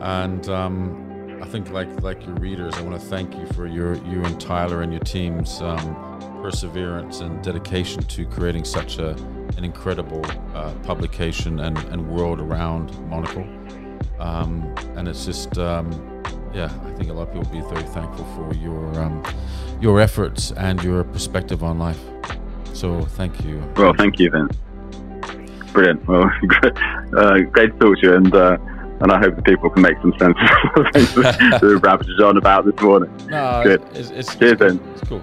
[0.00, 3.94] and um, I think, like like your readers, I want to thank you for your
[4.04, 9.10] you and Tyler and your team's um, perseverance and dedication to creating such a
[9.56, 10.24] an incredible
[10.54, 13.46] uh, publication and, and world around Monocle.
[14.18, 15.90] Um, and it's just, um,
[16.52, 19.22] yeah, I think a lot of people will be very thankful for your um,
[19.80, 22.00] your efforts and your perspective on life.
[22.72, 23.62] So thank you.
[23.76, 24.56] Well, thank you, Vince.
[25.76, 26.08] Brilliant.
[26.08, 26.22] Well,
[27.18, 28.34] uh, great to talk to you and.
[28.34, 28.56] Uh,
[28.98, 32.38] and I hope the people can make some sense of the things that rabbited on
[32.38, 33.14] about this morning.
[33.26, 33.82] No, Good.
[33.92, 34.80] It's, it's, Cheers, then.
[34.94, 35.20] It's cool.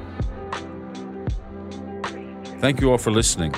[2.60, 3.52] Thank you all for listening.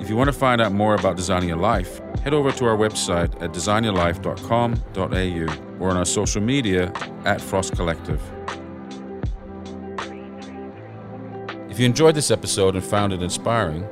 [0.00, 2.78] If you want to find out more about designing your life, head over to our
[2.78, 6.90] website at designyourlife.com.au or on our social media
[7.26, 8.22] at Frost Collective.
[11.68, 13.86] If you enjoyed this episode and found it inspiring,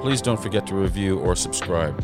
[0.00, 2.02] please don't forget to review or subscribe.